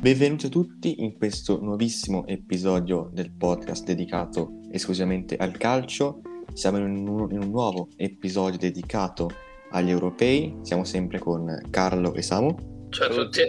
Benvenuti 0.00 0.46
a 0.46 0.48
tutti 0.48 1.04
in 1.04 1.18
questo 1.18 1.60
nuovissimo 1.60 2.26
episodio 2.26 3.10
del 3.12 3.32
podcast 3.32 3.84
dedicato 3.84 4.60
esclusivamente 4.70 5.36
al 5.36 5.58
calcio. 5.58 6.22
Siamo 6.54 6.78
in 6.78 6.84
un, 6.84 7.30
in 7.30 7.42
un, 7.42 7.50
nuovo 7.50 7.88
episodio 7.96 8.58
dedicato 8.58 9.28
agli 9.72 9.90
europei. 9.90 10.56
Siamo 10.62 10.84
sempre 10.84 11.18
con 11.18 11.54
Carlo 11.68 12.14
e 12.14 12.22
Samu. 12.22 12.88
Ciao 12.88 13.10
a 13.10 13.14
tutti. 13.14 13.42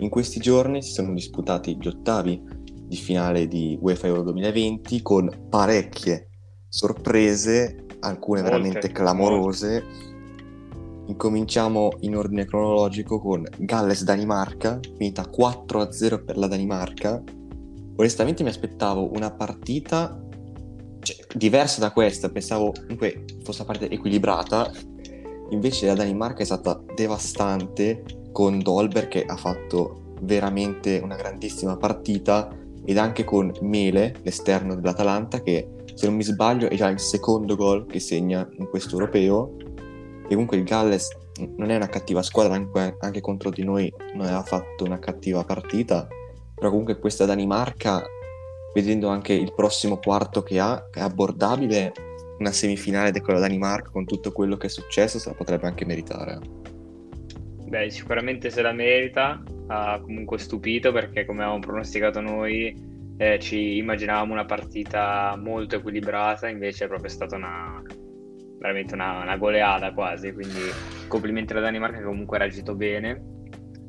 In 0.00 0.10
questi 0.10 0.38
giorni 0.38 0.82
si 0.82 0.92
sono 0.92 1.14
disputati 1.14 1.78
gli 1.80 1.86
ottavi 1.86 2.42
di 2.86 2.96
finale 2.96 3.48
di 3.48 3.78
UEFA 3.80 4.08
Euro 4.08 4.24
2020 4.24 5.00
con 5.00 5.46
parecchie 5.48 6.28
sorprese, 6.68 7.86
alcune 8.00 8.42
molte, 8.42 8.54
veramente 8.54 8.92
clamorose. 8.92 9.82
Incominciamo 11.08 11.88
in 12.00 12.16
ordine 12.16 12.44
cronologico 12.44 13.18
con 13.18 13.42
Galles-Danimarca, 13.56 14.78
finita 14.98 15.22
4-0 15.22 16.22
per 16.22 16.36
la 16.36 16.46
Danimarca. 16.46 17.22
Onestamente 17.96 18.42
mi 18.42 18.50
aspettavo 18.50 19.10
una 19.14 19.30
partita 19.30 20.22
cioè, 21.00 21.16
diversa 21.34 21.80
da 21.80 21.92
questa, 21.92 22.28
pensavo 22.28 22.72
comunque 22.72 23.24
fosse 23.42 23.62
una 23.62 23.72
partita 23.72 23.94
equilibrata, 23.94 24.70
invece 25.50 25.86
la 25.86 25.94
Danimarca 25.94 26.42
è 26.42 26.44
stata 26.44 26.78
devastante 26.94 28.04
con 28.30 28.58
Dolber 28.58 29.08
che 29.08 29.24
ha 29.24 29.36
fatto 29.36 30.14
veramente 30.20 31.00
una 31.02 31.16
grandissima 31.16 31.78
partita 31.78 32.54
ed 32.84 32.98
anche 32.98 33.24
con 33.24 33.50
Mele, 33.62 34.16
l'esterno 34.22 34.74
dell'Atalanta, 34.74 35.40
che 35.40 35.70
se 35.94 36.06
non 36.06 36.16
mi 36.16 36.22
sbaglio 36.22 36.68
è 36.68 36.76
già 36.76 36.88
il 36.88 37.00
secondo 37.00 37.56
gol 37.56 37.86
che 37.86 37.98
segna 37.98 38.46
in 38.58 38.68
questo 38.68 38.92
europeo 38.92 39.56
e 40.28 40.32
comunque 40.32 40.56
il 40.56 40.64
Galles 40.64 41.08
non 41.56 41.70
è 41.70 41.76
una 41.76 41.88
cattiva 41.88 42.22
squadra, 42.22 42.54
anche, 42.54 42.96
anche 43.00 43.20
contro 43.20 43.50
di 43.50 43.64
noi 43.64 43.92
non 44.14 44.26
aveva 44.26 44.42
fatto 44.42 44.84
una 44.84 44.98
cattiva 44.98 45.44
partita, 45.44 46.06
però 46.54 46.70
comunque 46.70 46.98
questa 46.98 47.24
Danimarca, 47.24 48.04
vedendo 48.74 49.08
anche 49.08 49.32
il 49.32 49.52
prossimo 49.54 49.98
quarto 49.98 50.42
che 50.42 50.58
ha, 50.58 50.88
è 50.90 51.00
abbordabile, 51.00 51.92
una 52.38 52.52
semifinale 52.52 53.10
di 53.10 53.20
quella 53.20 53.40
Danimarca 53.40 53.90
con 53.90 54.04
tutto 54.04 54.30
quello 54.32 54.56
che 54.56 54.66
è 54.66 54.70
successo 54.70 55.18
se 55.18 55.28
la 55.28 55.34
potrebbe 55.34 55.66
anche 55.66 55.84
meritare. 55.84 56.38
Beh, 57.68 57.90
sicuramente 57.90 58.50
se 58.50 58.62
la 58.62 58.72
merita, 58.72 59.42
ha 59.68 60.00
comunque 60.00 60.38
stupito 60.38 60.92
perché 60.92 61.24
come 61.24 61.40
avevamo 61.40 61.60
pronosticato 61.60 62.20
noi 62.20 62.74
eh, 63.18 63.38
ci 63.40 63.76
immaginavamo 63.76 64.32
una 64.32 64.44
partita 64.44 65.36
molto 65.36 65.76
equilibrata, 65.76 66.48
invece 66.48 66.84
è 66.84 66.88
proprio 66.88 67.10
stata 67.10 67.36
una, 67.36 67.82
veramente 68.58 68.94
una, 68.94 69.20
una 69.20 69.36
goleada 69.36 69.92
quasi, 69.92 70.32
quindi 70.32 70.60
complimenti 71.06 71.52
alla 71.52 71.62
Danimarca 71.62 71.98
che 71.98 72.04
comunque 72.04 72.36
ha 72.36 72.40
reagito 72.40 72.74
bene 72.74 73.22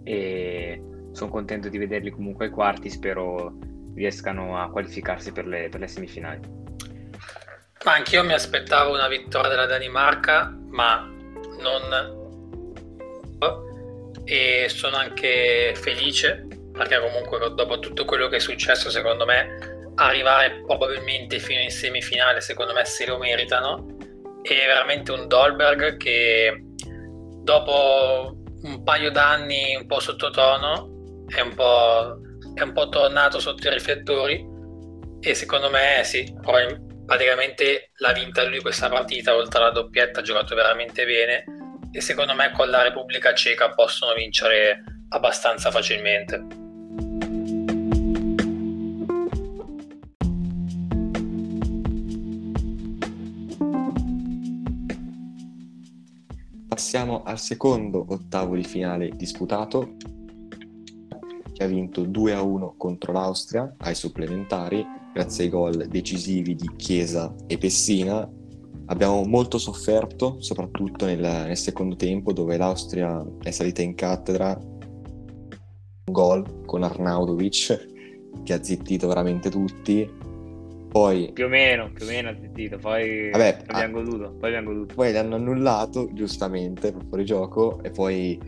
e 0.04 0.82
sono 1.12 1.30
contento 1.30 1.70
di 1.70 1.78
vederli 1.78 2.12
comunque 2.12 2.46
ai 2.46 2.52
quarti, 2.52 2.90
spero 2.90 3.58
riescano 3.96 4.58
a 4.62 4.70
qualificarsi 4.70 5.32
per 5.32 5.48
le, 5.48 5.70
per 5.70 5.80
le 5.80 5.88
semifinali. 5.88 6.40
Ma 7.84 7.94
anch'io 7.94 8.24
mi 8.24 8.34
aspettavo 8.34 8.94
una 8.94 9.08
vittoria 9.08 9.50
della 9.50 9.66
Danimarca, 9.66 10.56
ma 10.68 11.10
non... 11.62 12.18
E 14.26 14.68
sono 14.70 14.98
anche 14.98 15.74
felice 15.76 16.46
perché 16.72 17.00
comunque 17.00 17.40
dopo 17.56 17.80
tutto 17.80 18.06
quello 18.06 18.28
che 18.28 18.36
è 18.36 18.40
successo, 18.40 18.92
secondo 18.92 19.26
me, 19.26 19.92
arrivare 19.96 20.62
probabilmente 20.66 21.40
fino 21.40 21.62
in 21.62 21.72
semifinale, 21.72 22.40
secondo 22.40 22.74
me 22.74 22.86
se 22.86 23.06
lo 23.06 23.18
meritano 23.18 23.98
è 24.42 24.66
veramente 24.68 25.12
un 25.12 25.28
Dolberg 25.28 25.98
che 25.98 26.64
dopo 27.44 28.36
un 28.62 28.84
paio 28.84 29.12
d'anni 29.12 29.76
un 29.76 29.86
po' 29.86 30.00
sottotono 30.00 31.26
è 31.28 31.42
un 31.42 31.54
po', 31.56 32.20
è 32.54 32.62
un 32.62 32.74
po' 32.74 32.90
tornato 32.90 33.40
sotto 33.40 33.68
i 33.68 33.72
riflettori 33.72 34.46
e 35.22 35.34
secondo 35.34 35.70
me 35.70 36.02
sì, 36.04 36.32
praticamente 37.06 37.92
l'ha 37.98 38.14
vinta 38.14 38.44
lui 38.44 38.62
questa 38.62 38.90
partita, 38.90 39.36
oltre 39.36 39.60
alla 39.60 39.72
doppietta 39.72 40.20
ha 40.20 40.24
giocato 40.24 40.56
veramente 40.56 41.06
bene 41.06 41.44
e 41.92 42.02
secondo 42.02 42.34
me 42.36 42.52
con 42.52 42.70
la 42.70 42.84
Repubblica 42.84 43.34
Ceca 43.34 43.74
possono 43.74 44.14
vincere 44.14 44.84
abbastanza 45.10 45.72
facilmente. 45.72 46.59
Passiamo 56.80 57.24
al 57.24 57.38
secondo 57.38 58.06
ottavo 58.08 58.56
di 58.56 58.64
finale 58.64 59.10
disputato, 59.10 59.98
che 61.52 61.62
ha 61.62 61.68
vinto 61.68 62.04
2-1 62.04 62.76
contro 62.78 63.12
l'Austria 63.12 63.76
ai 63.80 63.94
supplementari, 63.94 64.86
grazie 65.14 65.44
ai 65.44 65.50
gol 65.50 65.88
decisivi 65.90 66.56
di 66.56 66.72
Chiesa 66.78 67.36
e 67.48 67.58
Pessina. 67.58 68.26
Abbiamo 68.86 69.24
molto 69.24 69.58
sofferto, 69.58 70.38
soprattutto 70.40 71.06
nel, 71.06 71.20
nel 71.20 71.58
secondo 71.58 71.98
tempo, 71.98 72.32
dove 72.32 72.56
l'Austria 72.56 73.28
è 73.44 73.52
salita 73.52 73.82
in 73.82 73.94
cattedra. 73.94 74.58
Un 74.58 76.14
gol 76.14 76.64
con 76.66 76.84
Arnaudovic, 76.84 77.88
che 78.44 78.54
ha 78.54 78.64
zittito 78.64 79.10
veramente 79.10 79.50
tutti 79.50 80.10
poi, 80.90 81.32
più 81.34 81.46
o 81.46 81.48
meno, 81.48 81.92
più 81.94 82.06
o 82.06 82.08
meno 82.08 82.30
ha 82.30 82.36
zittito, 82.40 82.78
poi 82.78 83.30
vabbè, 83.30 83.64
abbiamo 83.68 84.02
goduto, 84.02 84.36
poi 84.40 84.50
abbiamo 84.50 84.74
goduto. 84.74 84.96
Poi 84.96 85.12
l'hanno 85.12 85.36
annullato, 85.36 86.10
giustamente, 86.14 86.92
per 86.92 87.06
fuori 87.08 87.26
gioco, 87.26 87.80
e 87.84 87.92
poi 87.92 88.40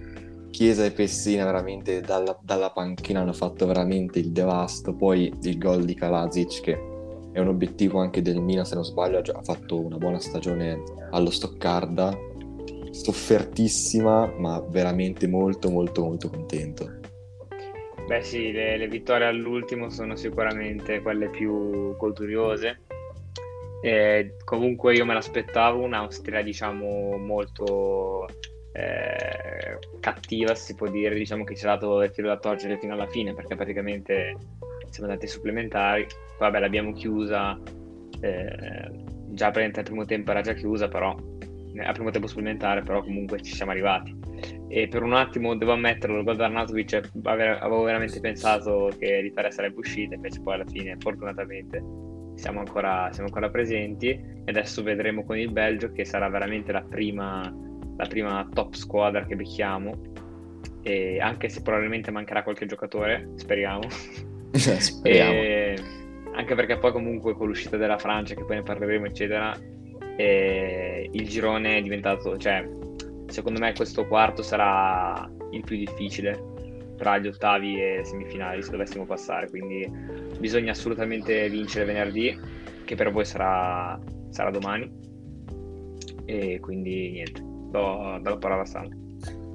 Chiesa 0.50 0.84
e 0.84 0.92
Pessina 0.92 1.46
veramente 1.46 2.02
dalla, 2.02 2.38
dalla, 2.42 2.72
panchina 2.72 3.22
hanno 3.22 3.34
fatto 3.34 3.68
veramente 3.68 4.20
il 4.20 4.32
devasto. 4.32 4.96
Poi 4.96 5.32
il 5.44 5.58
gol 5.58 5.86
di 5.86 5.94
Kalazic, 5.94 6.62
che 6.62 6.74
è 7.32 7.40
un 7.40 7.48
obiettivo 7.48 8.00
anche 8.00 8.22
del 8.22 8.42
Milan, 8.42 8.66
se 8.66 8.76
non 8.76 8.84
sbaglio, 8.84 9.20
ha 9.20 9.42
fatto 9.44 9.80
una 9.80 9.98
buona 9.98 10.20
stagione 10.20 10.82
allo 11.12 11.30
Stoccarda. 11.30 12.18
Soffertissima, 12.90 14.34
ma 14.38 14.60
veramente 14.60 15.28
molto, 15.28 15.70
molto, 15.70 16.04
molto 16.04 16.30
contento. 16.30 17.01
Beh 18.08 18.22
sì, 18.22 18.52
le, 18.52 18.78
le, 18.78 18.88
vittorie 18.88 19.28
all'ultimo 19.28 19.90
sono 19.90 20.16
sicuramente 20.16 21.02
quelle 21.02 21.30
più 21.30 21.96
culturiose. 21.98 22.82
E 23.84 24.36
comunque 24.44 24.94
io 24.94 25.06
me 25.06 25.14
l'aspettavo 25.14 25.82
un'Austria 25.82 26.44
diciamo 26.44 27.18
molto 27.18 28.28
eh, 28.74 29.80
cattiva, 30.00 30.54
si 30.56 30.76
può 30.76 30.88
dire, 30.88 31.16
diciamo 31.16 31.44
che 31.44 31.56
ci 31.56 31.66
ha 31.66 31.70
dato 31.70 32.02
il 32.04 32.12
filo 32.12 32.28
da 32.28 32.38
torcere 32.38 32.78
fino 32.78 32.94
alla 32.94 33.08
fine 33.08 33.34
perché 33.34 33.56
praticamente 33.56 34.36
siamo 34.90 35.10
andati 35.10 35.28
supplementari. 35.28 36.06
Vabbè, 36.38 36.60
l'abbiamo 36.60 36.92
chiusa, 36.94 37.60
eh, 38.20 38.92
già 39.30 39.52
per 39.52 39.64
il 39.64 39.84
primo 39.84 40.06
tempo 40.06 40.32
era 40.32 40.42
già 40.42 40.54
chiusa, 40.54 40.88
però 40.88 41.16
al 41.78 41.94
primo 41.94 42.12
tempo 42.12 42.28
supplementare, 42.28 42.82
però 42.82 43.02
comunque 43.02 43.42
ci 43.42 43.54
siamo 43.54 43.72
arrivati. 43.72 44.16
E 44.68 44.88
per 44.88 45.04
un 45.04 45.14
attimo 45.14 45.56
devo 45.56 45.74
ammetterlo, 45.74 46.18
il 46.18 46.24
gol 46.24 46.36
di 46.36 46.44
Arnautovic 46.44 47.10
avevo 47.24 47.84
veramente 47.84 48.20
pensato 48.20 48.92
che 48.98 49.22
l'Italia 49.22 49.52
sarebbe 49.52 49.80
uscita, 49.80 50.16
invece 50.16 50.42
poi 50.42 50.56
alla 50.56 50.66
fine, 50.66 50.96
fortunatamente, 51.00 51.84
siamo 52.36 52.60
ancora, 52.60 53.10
siamo 53.12 53.28
ancora 53.28 53.50
presenti 53.50 54.10
e 54.10 54.44
adesso 54.46 54.82
vedremo 54.82 55.24
con 55.24 55.38
il 55.38 55.52
Belgio 55.52 55.92
che 55.92 56.06
sarà 56.06 56.28
veramente 56.30 56.72
la 56.72 56.82
prima, 56.82 57.54
la 57.98 58.08
prima 58.08 58.48
top 58.52 58.74
squadra 58.74 59.26
che 59.26 59.36
becchiamo. 59.36 60.10
E 60.84 61.20
anche 61.20 61.50
se 61.50 61.62
probabilmente 61.62 62.10
mancherà 62.10 62.42
qualche 62.42 62.66
giocatore, 62.66 63.30
speriamo. 63.36 63.84
speriamo. 64.52 65.32
E 65.32 65.76
anche 66.34 66.56
perché 66.56 66.78
poi 66.78 66.92
comunque 66.92 67.34
con 67.34 67.48
l'uscita 67.48 67.78
della 67.78 67.98
Francia, 67.98 68.34
che 68.34 68.46
poi 68.46 68.56
ne 68.56 68.64
parleremo, 68.64 69.06
eccetera, 69.06 69.56
e 70.16 71.10
il 71.12 71.28
girone 71.28 71.78
è 71.78 71.82
diventato, 71.82 72.38
cioè, 72.38 72.68
secondo 73.28 73.60
me 73.60 73.74
questo 73.74 74.06
quarto 74.08 74.42
sarà 74.42 75.30
il 75.52 75.64
più 75.64 75.78
difficile 75.78 76.50
tra 76.98 77.18
gli 77.18 77.28
ottavi 77.28 77.82
e 77.82 78.02
semifinali 78.04 78.62
se 78.62 78.70
dovessimo 78.70 79.06
passare, 79.06 79.50
quindi 79.50 79.90
bisogna 80.38 80.72
assolutamente 80.72 81.50
vincere 81.50 81.86
venerdì, 81.86 82.40
che 82.86 82.96
per 82.96 83.12
voi 83.12 83.26
sarà, 83.26 84.00
sarà 84.30 84.52
domani. 84.52 85.00
E 86.26 86.60
quindi 86.60 87.12
niente, 87.12 87.42
do, 87.42 88.20
do 88.22 88.30
la 88.30 88.38
parola 88.38 88.62
a 88.62 88.66
Sam. 88.66 88.90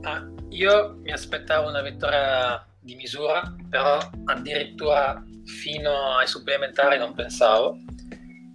Ah, 0.02 0.28
io 0.50 0.98
mi 1.02 1.12
aspettavo 1.12 1.68
una 1.68 1.82
vittoria 1.82 2.66
di 2.80 2.96
misura, 2.96 3.54
però 3.68 3.98
addirittura 4.24 5.22
fino 5.44 6.16
ai 6.18 6.26
supplementari 6.26 6.98
non 6.98 7.14
pensavo. 7.14 7.76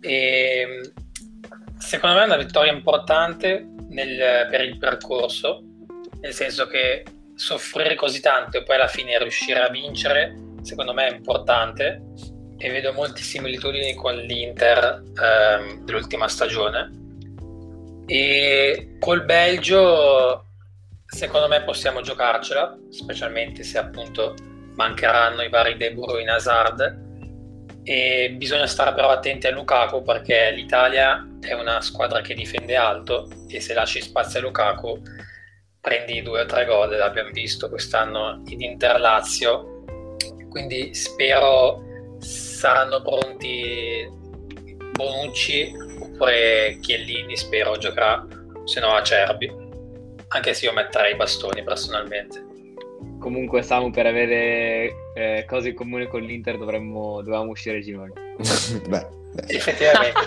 E 0.02 0.82
Secondo 1.82 2.16
me 2.16 2.22
è 2.22 2.26
una 2.26 2.38
vittoria 2.38 2.72
importante 2.72 3.68
nel, 3.90 4.48
per 4.50 4.62
il 4.62 4.78
percorso, 4.78 5.64
nel 6.22 6.32
senso 6.32 6.68
che 6.68 7.04
soffrire 7.36 7.96
così 7.96 8.22
tanto 8.22 8.58
e 8.60 8.64
poi 8.64 8.76
alla 8.76 8.88
fine 8.88 9.18
riuscire 9.18 9.60
a 9.62 9.70
vincere, 9.70 10.38
secondo 10.62 10.94
me 10.94 11.08
è 11.08 11.16
importante 11.16 12.04
e 12.58 12.70
vedo 12.70 12.94
molte 12.94 13.22
similitudini 13.22 13.96
con 13.96 14.16
l'Inter 14.16 15.04
ehm, 15.22 15.84
dell'ultima 15.84 16.28
stagione. 16.28 16.92
E 18.06 18.98
col 19.00 19.26
Belgio, 19.26 20.46
secondo 21.08 21.48
me, 21.48 21.64
possiamo 21.64 22.02
giocarcela, 22.02 22.78
specialmente 22.90 23.64
se 23.64 23.80
appunto 23.80 24.36
mancheranno 24.76 25.42
i 25.42 25.50
vari 25.50 25.76
De 25.78 25.92
Bruyne 25.92 26.32
Hazard 26.32 27.10
e 27.84 28.36
bisogna 28.38 28.68
stare 28.68 28.94
però 28.94 29.10
attenti 29.10 29.48
a 29.48 29.52
Lukaku 29.52 30.04
perché 30.04 30.52
l'Italia 30.52 31.26
è 31.42 31.54
una 31.54 31.82
squadra 31.82 32.22
che 32.22 32.34
difende 32.34 32.76
alto 32.76 33.28
e 33.48 33.60
se 33.60 33.74
lasci 33.74 34.02
spazio 34.02 34.40
a 34.40 34.44
Lukaku 34.44 35.02
prendi 35.82 36.22
due 36.22 36.42
o 36.42 36.46
tre 36.46 36.66
gol, 36.66 36.96
l'abbiamo 36.96 37.32
visto 37.32 37.68
quest'anno 37.68 38.44
in 38.48 38.62
Interlazio, 38.62 39.84
quindi 40.50 40.94
spero 40.94 41.84
saranno 42.20 43.02
pronti 43.02 44.08
Bonucci 44.92 45.74
oppure 46.00 46.78
Chiellini, 46.82 47.36
spero 47.36 47.78
giocherà, 47.78 48.26
se 48.66 48.80
no 48.80 48.90
Acerbi, 48.90 49.52
anche 50.28 50.54
se 50.54 50.66
io 50.66 50.74
metterei 50.74 51.14
i 51.14 51.16
bastoni 51.16 51.64
personalmente. 51.64 52.50
Comunque 53.20 53.64
Samu 53.64 53.90
per 53.90 54.06
avere 54.06 54.92
eh, 55.16 55.46
cose 55.48 55.70
in 55.70 55.76
comune 55.76 56.08
con 56.08 56.22
l'Inter 56.22 56.58
dovremmo, 56.58 57.22
dovevamo 57.22 57.52
uscire 57.52 57.78
ai 57.78 57.84
ginocchi. 57.84 58.20
beh, 58.88 59.08
beh. 59.34 59.44
Effettivamente. 59.48 60.20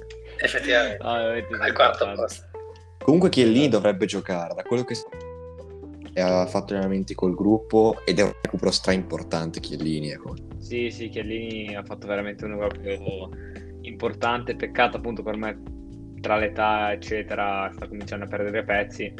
Effettivamente. 0.42 1.02
Ah, 1.02 1.32
al 1.60 1.72
quarto 1.72 2.12
posto. 2.14 2.44
Comunque 3.02 3.30
Chiellini 3.30 3.68
dovrebbe 3.68 4.06
giocare, 4.06 4.54
da 4.54 4.62
quello 4.62 4.84
che 4.84 4.94
ha 6.20 6.46
fatto 6.46 6.74
allenamenti 6.74 7.14
col 7.14 7.34
gruppo 7.34 8.02
ed 8.04 8.18
è 8.18 8.22
un 8.22 8.32
recupero 8.42 8.70
stra 8.70 8.92
importante 8.92 9.60
Chiellini. 9.60 10.10
Ecco. 10.10 10.34
Sì, 10.58 10.90
sì, 10.90 11.08
Chiellini 11.08 11.74
ha 11.74 11.82
fatto 11.82 12.06
veramente 12.06 12.44
un 12.44 12.60
recupero 12.60 13.30
importante, 13.82 14.54
peccato 14.56 14.98
appunto 14.98 15.22
per 15.22 15.36
me 15.36 15.62
tra 16.20 16.36
l'età 16.36 16.92
eccetera 16.92 17.70
sta 17.72 17.88
cominciando 17.88 18.26
a 18.26 18.28
perdere 18.28 18.64
pezzi. 18.64 19.12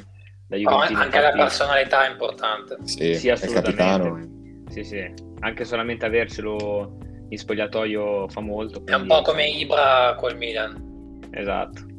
Da 0.46 0.56
oh, 0.64 0.78
anche 0.78 1.20
la 1.20 1.30
personalità 1.30 2.06
è 2.06 2.10
importante. 2.10 2.76
Sì, 2.82 3.14
sì 3.14 3.30
assolutamente. 3.30 4.72
Sì, 4.72 4.84
sì, 4.84 5.12
anche 5.40 5.64
solamente 5.64 6.04
avercelo 6.06 6.98
in 7.28 7.38
spogliatoio 7.38 8.28
fa 8.28 8.40
molto. 8.40 8.82
Quindi... 8.82 8.92
È 8.92 8.96
un 8.96 9.06
po' 9.06 9.22
come 9.22 9.48
Ibra 9.48 10.14
col 10.18 10.36
Milan. 10.36 10.89
Esatto 11.30 11.90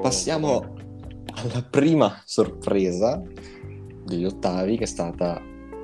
Passiamo 0.00 0.74
alla 1.34 1.62
prima 1.68 2.22
sorpresa 2.24 3.22
degli 4.04 4.24
ottavi 4.24 4.76
che 4.78 4.84
è 4.84 4.86
stata 4.86 5.40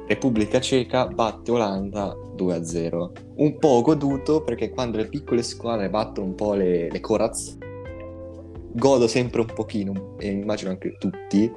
Repubblica 0.06 0.61
Ceca 0.61 1.06
batte 1.06 1.50
Olanda 1.50 2.17
2-0. 2.35 3.11
Un 3.37 3.59
po' 3.59 3.83
goduto 3.83 4.43
perché 4.43 4.71
quando 4.71 4.97
le 4.97 5.09
piccole 5.09 5.43
squadre 5.43 5.91
battono 5.91 6.29
un 6.29 6.35
po' 6.35 6.55
le, 6.55 6.91
le 6.91 7.00
corazze, 7.00 7.59
godo 8.73 9.06
sempre 9.06 9.43
un 9.43 9.49
pochino, 9.55 10.17
e 10.19 10.31
immagino 10.31 10.71
anche 10.71 10.97
tutti. 10.99 11.53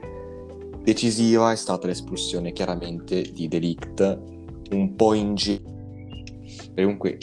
Decisiva 0.83 1.51
è 1.51 1.55
stata 1.55 1.87
l'espulsione 1.87 2.51
chiaramente 2.51 3.21
di 3.21 3.47
Delict, 3.47 4.19
un 4.71 4.95
po' 4.95 5.13
in 5.13 5.35
giro. 5.35 5.63
Comunque 6.75 7.17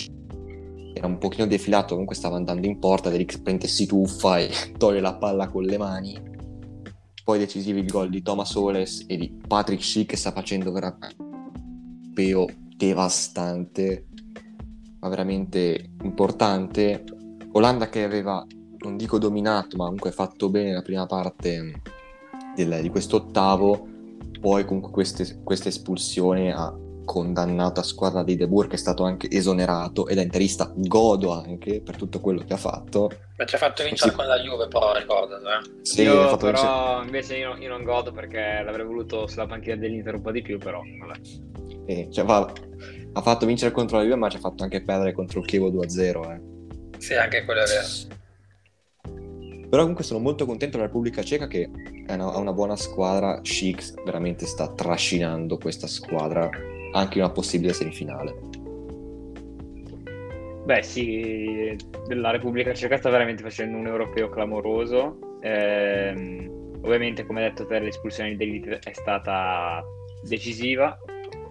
era 0.99 1.07
un 1.07 1.19
pochino 1.19 1.47
defilato, 1.47 1.91
comunque 1.91 2.15
stava 2.15 2.37
andando 2.37 2.67
in 2.67 2.79
porta, 2.79 3.09
Derix 3.09 3.39
prende 3.39 3.67
si 3.67 3.87
tuffa 3.87 4.39
e 4.39 4.51
toglie 4.77 5.01
la 5.01 5.15
palla 5.15 5.49
con 5.49 5.63
le 5.63 5.79
mani. 5.79 6.21
Poi 7.25 7.39
decisivi 7.39 7.81
il 7.81 7.87
gol 7.87 8.09
di 8.11 8.23
Thomas 8.23 8.55
Oles 8.55 9.05
e 9.07 9.17
di 9.17 9.39
Patrick 9.47 9.83
Schick 9.83 10.11
che 10.11 10.17
sta 10.17 10.33
facendo 10.33 10.73
veramente 10.73 11.17
un 11.19 12.13
peo 12.15 12.47
devastante, 12.77 14.07
ma 15.01 15.09
veramente 15.09 15.93
importante. 16.03 17.05
Olanda 17.53 17.89
che 17.89 18.03
aveva, 18.03 18.45
non 18.79 18.97
dico 18.97 19.19
dominato, 19.19 19.77
ma 19.77 19.85
comunque 19.85 20.11
fatto 20.11 20.49
bene 20.49 20.73
la 20.73 20.83
prima 20.83 21.07
parte 21.07 21.81
del, 22.55 22.79
di 22.81 22.89
questo 22.89 23.17
ottavo, 23.17 23.87
poi 24.41 24.65
comunque 24.65 24.91
questa 24.91 25.69
espulsione 25.69 26.53
ha 26.53 26.75
condannato 27.09 27.81
a 27.81 27.83
squadra 27.83 28.23
di 28.23 28.37
De 28.37 28.47
Boer 28.47 28.69
che 28.69 28.75
è 28.75 28.79
stato 28.79 29.03
anche 29.03 29.31
esonerato 29.31 30.07
e 30.09 30.15
da 30.15 30.21
interista 30.21 30.71
godo 30.77 31.33
anche 31.33 31.81
per 31.81 31.97
tutto 31.97 32.21
quello 32.21 32.45
che 32.45 32.53
ha 32.53 32.59
fatto 32.59 33.11
ma 33.39 33.47
ci 33.47 33.55
ha 33.55 33.59
fatto 33.59 33.83
vincere 33.83 34.11
sì. 34.11 34.17
con 34.17 34.27
la 34.27 34.39
Juve 34.39 34.69
però 34.69 34.95
ricordato 34.95 35.43
eh? 35.47 35.81
sì, 35.81 36.03
io 36.03 36.37
però 36.37 36.99
vincere... 37.01 37.05
invece 37.07 37.37
io, 37.39 37.57
io, 37.57 37.69
non 37.71 37.83
godo 37.83 38.13
perché 38.13 38.61
l'avrei 38.63 38.85
voluto 38.85 39.27
sulla 39.27 39.47
panchina 39.47 39.77
dell'Inter 39.77 40.17
un 40.17 40.21
po' 40.21 40.33
di 40.33 40.43
più 40.43 40.59
però 40.59 40.83
vabbè. 40.83 41.19
Eh, 41.87 42.09
cioè, 42.13 42.27
va, 42.27 42.53
ha 43.15 43.23
fatto 43.23 43.47
vincere 43.47 43.73
contro 43.73 43.97
la 43.97 44.03
Juve 44.03 44.17
ma 44.17 44.29
ci 44.29 44.37
ha 44.37 44.41
fatto 44.41 44.63
anche 44.63 44.83
perdere 44.83 45.13
contro 45.13 45.41
il 45.41 45.47
Chievo 45.47 45.71
2-0 45.71 46.31
eh. 46.31 46.41
sì 46.99 47.15
anche 47.15 47.47
quello 47.47 47.63
è 47.63 47.65
vero 47.65 48.17
però 49.71 49.83
comunque 49.83 50.05
sono 50.05 50.21
molto 50.21 50.45
contento 50.45 50.77
della 50.77 50.89
Repubblica 50.89 51.23
Ceca 51.23 51.47
che 51.47 51.71
una, 52.09 52.33
ha 52.33 52.39
una 52.39 52.55
buona 52.55 52.75
squadra. 52.75 53.41
Chic 53.43 54.03
veramente 54.03 54.47
sta 54.47 54.73
trascinando 54.73 55.59
questa 55.59 55.87
squadra 55.87 56.49
anche 56.93 57.19
in 57.19 57.25
una 57.25 57.33
possibile 57.33 57.73
semifinale. 57.73 58.35
Beh 60.69 60.83
sì, 60.83 61.75
la 62.09 62.31
Repubblica 62.31 62.75
Ceca 62.75 62.99
sta 62.99 63.09
veramente 63.09 63.43
facendo 63.43 63.79
un 63.79 63.87
europeo 63.87 64.29
clamoroso. 64.29 65.19
Eh, 65.41 66.51
ovviamente, 66.83 67.25
come 67.25 67.41
detto 67.41 67.65
te, 67.65 67.79
l'espulsione 67.79 68.37
di 68.37 68.45
Elite 68.45 68.79
è 68.85 68.93
stata 68.93 69.83
decisiva 70.23 70.99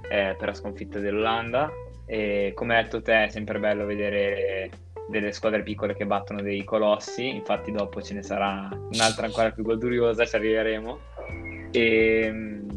eh, 0.08 0.36
per 0.38 0.50
la 0.50 0.54
sconfitta 0.54 1.00
dell'Olanda. 1.00 1.68
E 2.06 2.52
come 2.54 2.76
detto 2.76 3.02
te, 3.02 3.26
è 3.26 3.30
sempre 3.30 3.58
bello 3.58 3.88
vedere 3.88 4.70
delle 5.10 5.32
squadre 5.32 5.64
piccole 5.64 5.96
che 5.96 6.06
battono 6.06 6.44
dei 6.44 6.64
colossi. 6.64 7.28
Infatti, 7.28 7.72
dopo 7.72 8.04
ce 8.04 8.14
ne 8.14 8.22
sarà 8.22 8.70
un'altra 8.72 9.26
ancora 9.26 9.50
più 9.50 9.64
goduriosa, 9.64 10.26
ci 10.26 10.36
arriveremo. 10.36 11.00
E 11.72 12.20
ehm, 12.22 12.68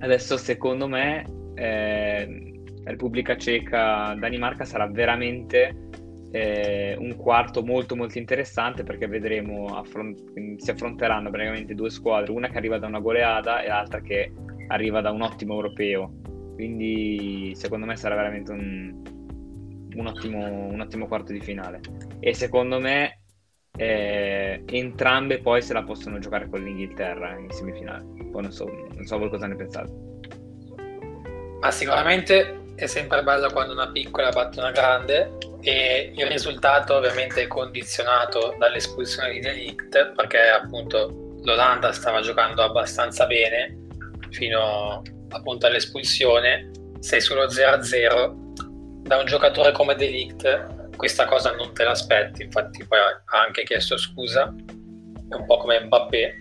adesso, 0.00 0.36
secondo 0.36 0.88
me, 0.88 1.24
eh, 1.58 2.52
Repubblica 2.84 3.36
Ceca, 3.36 4.14
Danimarca 4.18 4.64
sarà 4.64 4.86
veramente 4.86 5.88
eh, 6.30 6.96
un 6.98 7.16
quarto 7.16 7.62
molto 7.62 7.96
molto 7.96 8.18
interessante 8.18 8.82
perché 8.82 9.06
vedremo 9.06 9.76
affront- 9.76 10.56
si 10.56 10.70
affronteranno 10.70 11.30
praticamente 11.30 11.74
due 11.74 11.90
squadre, 11.90 12.32
una 12.32 12.48
che 12.48 12.58
arriva 12.58 12.78
da 12.78 12.86
una 12.86 13.00
goleada 13.00 13.62
e 13.62 13.68
l'altra 13.68 14.00
che 14.00 14.32
arriva 14.68 15.00
da 15.00 15.10
un 15.10 15.22
ottimo 15.22 15.54
europeo. 15.54 16.12
Quindi 16.54 17.52
secondo 17.54 17.86
me 17.86 17.96
sarà 17.96 18.16
veramente 18.16 18.50
un, 18.50 19.02
un, 19.94 20.06
ottimo, 20.06 20.66
un 20.66 20.80
ottimo 20.80 21.06
quarto 21.06 21.32
di 21.32 21.40
finale. 21.40 21.80
E 22.20 22.34
secondo 22.34 22.80
me 22.80 23.20
eh, 23.76 24.62
entrambe 24.66 25.38
poi 25.38 25.62
se 25.62 25.72
la 25.72 25.84
possono 25.84 26.18
giocare 26.18 26.48
con 26.48 26.62
l'Inghilterra 26.62 27.38
in 27.38 27.50
semifinale. 27.50 28.04
Poi 28.30 28.42
non 28.42 28.52
so, 28.52 28.64
non 28.66 29.04
so 29.04 29.18
voi 29.18 29.30
cosa 29.30 29.46
ne 29.46 29.54
pensate. 29.54 30.17
Ma 31.60 31.70
sicuramente 31.70 32.58
è 32.76 32.86
sempre 32.86 33.22
bello 33.24 33.50
quando 33.50 33.72
una 33.72 33.90
piccola 33.90 34.30
batte 34.30 34.60
una 34.60 34.70
grande 34.70 35.36
e 35.62 36.12
il 36.14 36.26
risultato 36.26 36.94
ovviamente 36.94 37.42
è 37.42 37.46
condizionato 37.48 38.54
dall'espulsione 38.56 39.32
di 39.32 39.40
Delict 39.40 40.12
perché 40.14 40.38
appunto 40.38 41.36
l'Olanda 41.42 41.92
stava 41.92 42.20
giocando 42.20 42.62
abbastanza 42.62 43.26
bene 43.26 43.86
fino 44.30 45.02
appunto 45.30 45.66
all'espulsione. 45.66 46.70
Sei 47.00 47.20
solo 47.20 47.46
0-0 47.46 49.02
da 49.02 49.16
un 49.16 49.26
giocatore 49.26 49.72
come 49.72 49.96
Delict 49.96 50.76
questa 50.96 51.24
cosa 51.24 51.52
non 51.52 51.72
te 51.72 51.84
l'aspetti. 51.84 52.42
Infatti 52.42 52.84
poi 52.84 52.98
ha 52.98 53.40
anche 53.44 53.64
chiesto 53.64 53.96
scusa. 53.96 54.54
È 55.28 55.34
un 55.34 55.46
po' 55.46 55.56
come 55.58 55.80
Mbappé. 55.80 56.34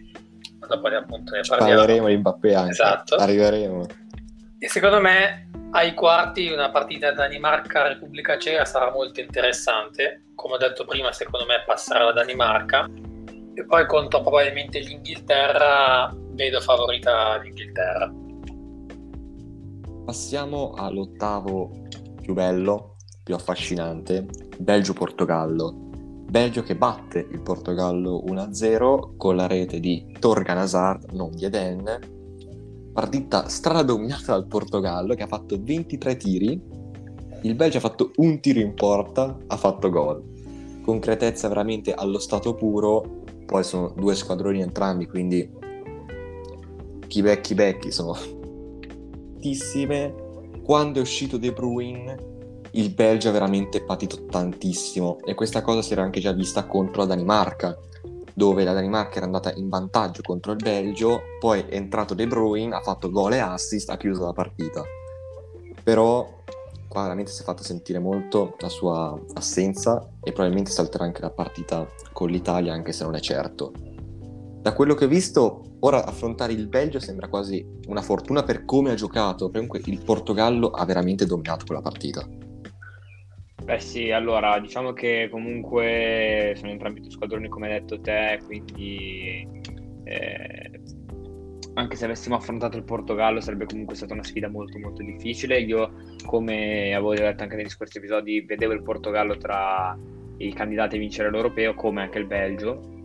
Dopo 0.68 0.88
appunto 0.88 1.34
ne 1.34 1.42
parliamo. 1.48 1.76
parleremo 1.76 2.08
di 2.08 2.18
Mbappé 2.18 2.54
anche. 2.54 2.72
Esatto. 2.72 3.16
Arriveremo 3.16 3.86
e 4.60 4.68
secondo 4.70 5.00
me 5.00 5.50
ai 5.72 5.94
quarti 5.94 6.50
una 6.50 6.72
partita 6.72 7.12
Danimarca-Repubblica 7.12 8.38
Ceca 8.38 8.66
sarà 8.66 8.92
molto 8.92 9.20
interessante. 9.20 10.24
Come 10.34 10.56
ho 10.56 10.58
detto 10.58 10.86
prima, 10.86 11.12
secondo 11.12 11.46
me 11.46 11.64
passerà 11.66 12.06
la 12.06 12.14
Danimarca. 12.14 12.90
E 13.54 13.66
poi 13.66 13.86
contro 13.86 14.22
probabilmente 14.22 14.80
l'Inghilterra, 14.80 16.12
vedo 16.32 16.62
favorita 16.62 17.38
l'Inghilterra. 17.38 18.12
Passiamo 20.06 20.74
all'ottavo 20.76 21.72
più 22.22 22.34
bello, 22.34 22.96
più 23.24 23.36
affascinante, 23.36 24.26
Belgio-Portogallo. 24.58 25.86
Belgio 26.30 26.64
che 26.64 26.76
batte 26.76 27.28
il 27.30 27.42
Portogallo 27.42 28.24
1-0 28.26 29.16
con 29.18 29.36
la 29.36 29.48
rete 29.48 29.80
di 29.80 30.16
Torgan 30.20 30.58
Hazard, 30.58 31.12
non 31.12 31.32
di 31.32 31.46
Eden, 31.46 32.16
partita 32.98 33.48
stradominata 33.48 34.32
dal 34.32 34.48
Portogallo 34.48 35.14
che 35.14 35.22
ha 35.22 35.28
fatto 35.28 35.56
23 35.62 36.18
tiri, 36.18 36.60
il 37.44 37.54
Belgio 37.54 37.78
ha 37.78 37.82
fatto 37.82 38.12
un 38.16 38.40
tiro 38.40 38.60
in 38.60 38.74
porta, 38.74 39.38
ha 39.46 39.56
fatto 39.56 39.92
gol. 39.92 40.24
Concretezza 40.82 41.48
veramente 41.48 41.94
allo 41.94 42.18
stato 42.18 42.56
puro, 42.56 43.22
poi 43.46 43.64
sono 43.64 43.94
due 43.96 44.16
squadroni 44.16 44.64
entrambi, 44.64 45.06
quindi 45.06 45.48
chi 47.06 47.22
becchi 47.22 47.54
becchi 47.54 47.92
sono 47.92 48.18
tantissime. 48.80 50.16
Quando 50.64 50.98
è 50.98 51.02
uscito 51.04 51.38
De 51.38 51.54
Bruyne, 51.54 52.18
il 52.72 52.90
Belgio 52.96 53.30
ha 53.30 53.32
veramente 53.32 53.84
patito 53.84 54.26
tantissimo 54.26 55.20
e 55.24 55.36
questa 55.36 55.62
cosa 55.62 55.84
si 55.84 55.94
era 55.94 56.02
anche 56.02 56.20
già 56.20 56.32
vista 56.32 56.66
contro 56.66 57.02
la 57.02 57.10
Danimarca, 57.10 57.78
dove 58.38 58.64
la 58.64 58.74
Danimarca 58.74 59.16
era 59.16 59.26
andata 59.26 59.52
in 59.56 59.68
vantaggio 59.68 60.22
contro 60.22 60.52
il 60.52 60.60
Belgio, 60.62 61.22
poi 61.40 61.62
è 61.62 61.76
entrato 61.76 62.14
De 62.14 62.28
Bruyne, 62.28 62.76
ha 62.76 62.82
fatto 62.82 63.10
gol 63.10 63.34
e 63.34 63.40
assist, 63.40 63.90
ha 63.90 63.98
chiuso 63.98 64.26
la 64.26 64.32
partita. 64.32 64.84
Però 65.84 66.44
qua 66.88 67.02
veramente 67.02 67.32
si 67.32 67.42
è 67.42 67.44
fatto 67.44 67.64
sentire 67.64 67.98
molto 67.98 68.56
la 68.60 68.70
sua 68.70 69.20
assenza 69.34 70.08
e 70.22 70.32
probabilmente 70.34 70.70
salterà 70.70 71.04
anche 71.04 71.22
la 71.22 71.32
partita 71.32 71.88
con 72.14 72.30
l'Italia, 72.30 72.74
anche 72.74 72.92
se 72.92 73.04
non 73.06 73.16
è 73.16 73.20
certo. 73.20 73.72
Da 74.62 74.72
quello 74.72 74.94
che 74.94 75.06
ho 75.06 75.08
visto, 75.08 75.64
ora 75.80 76.06
affrontare 76.06 76.54
il 76.54 76.68
Belgio 76.68 77.00
sembra 77.00 77.30
quasi 77.30 77.68
una 77.88 78.04
fortuna 78.04 78.44
per 78.44 78.66
come 78.66 78.92
ha 78.92 78.96
giocato. 78.96 79.50
Comunque 79.50 79.82
il 79.86 80.04
Portogallo 80.04 80.70
ha 80.70 80.86
veramente 80.86 81.26
dominato 81.26 81.66
quella 81.66 81.82
partita. 81.82 82.24
Beh 83.68 83.82
sì, 83.82 84.12
allora 84.12 84.58
diciamo 84.60 84.94
che 84.94 85.28
comunque 85.30 86.54
sono 86.56 86.72
entrambi 86.72 87.02
due 87.02 87.12
squadroni 87.12 87.50
come 87.50 87.68
hai 87.68 87.82
detto 87.82 88.00
te, 88.00 88.40
quindi 88.46 89.46
eh, 90.06 90.80
anche 91.74 91.98
se 91.98 92.06
avessimo 92.06 92.38
affrontato 92.38 92.78
il 92.78 92.86
Portogallo 92.86 93.42
sarebbe 93.42 93.66
comunque 93.66 93.98
stata 93.98 94.14
una 94.14 94.24
sfida 94.24 94.48
molto 94.48 94.80
molto 94.80 95.04
difficile. 95.04 95.60
Io 95.60 95.92
come 96.26 96.94
avevo 96.94 97.14
detto 97.14 97.44
anche 97.44 97.58
negli 97.58 97.68
scorsi 97.68 97.98
episodi 97.98 98.40
vedevo 98.40 98.72
il 98.72 98.84
Portogallo 98.84 99.36
tra 99.36 100.00
i 100.38 100.54
candidati 100.54 100.96
a 100.96 101.00
vincere 101.00 101.30
l'Europeo 101.30 101.74
come 101.74 102.04
anche 102.04 102.20
il 102.20 102.26
Belgio, 102.26 103.02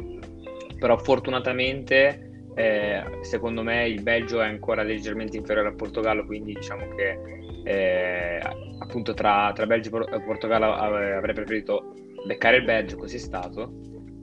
però 0.79 0.97
fortunatamente 0.97 2.45
eh, 2.55 3.03
secondo 3.23 3.65
me 3.65 3.89
il 3.89 4.01
Belgio 4.01 4.41
è 4.41 4.47
ancora 4.47 4.85
leggermente 4.85 5.37
inferiore 5.37 5.71
al 5.71 5.75
Portogallo, 5.75 6.25
quindi 6.25 6.53
diciamo 6.53 6.87
che 6.95 7.19
eh, 7.65 8.41
appunto 8.79 9.15
tra, 9.15 9.53
tra, 9.55 9.67
Belgio 9.67 10.07
e 10.09 10.21
Portogallo 10.21 10.73
avrei 10.73 11.35
preferito 11.35 11.95
beccare 12.27 12.59
il 12.59 12.65
Belgio, 12.65 12.97
così 12.97 13.17
è 13.17 13.21
stato. 13.21 13.73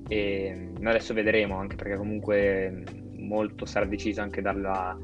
E 0.07 0.71
adesso 0.83 1.13
vedremo, 1.13 1.57
anche 1.57 1.75
perché 1.75 1.95
comunque 1.95 2.83
molto 3.17 3.65
sarà 3.65 3.85
deciso 3.85 4.21
anche 4.21 4.41
dalla, 4.41 4.97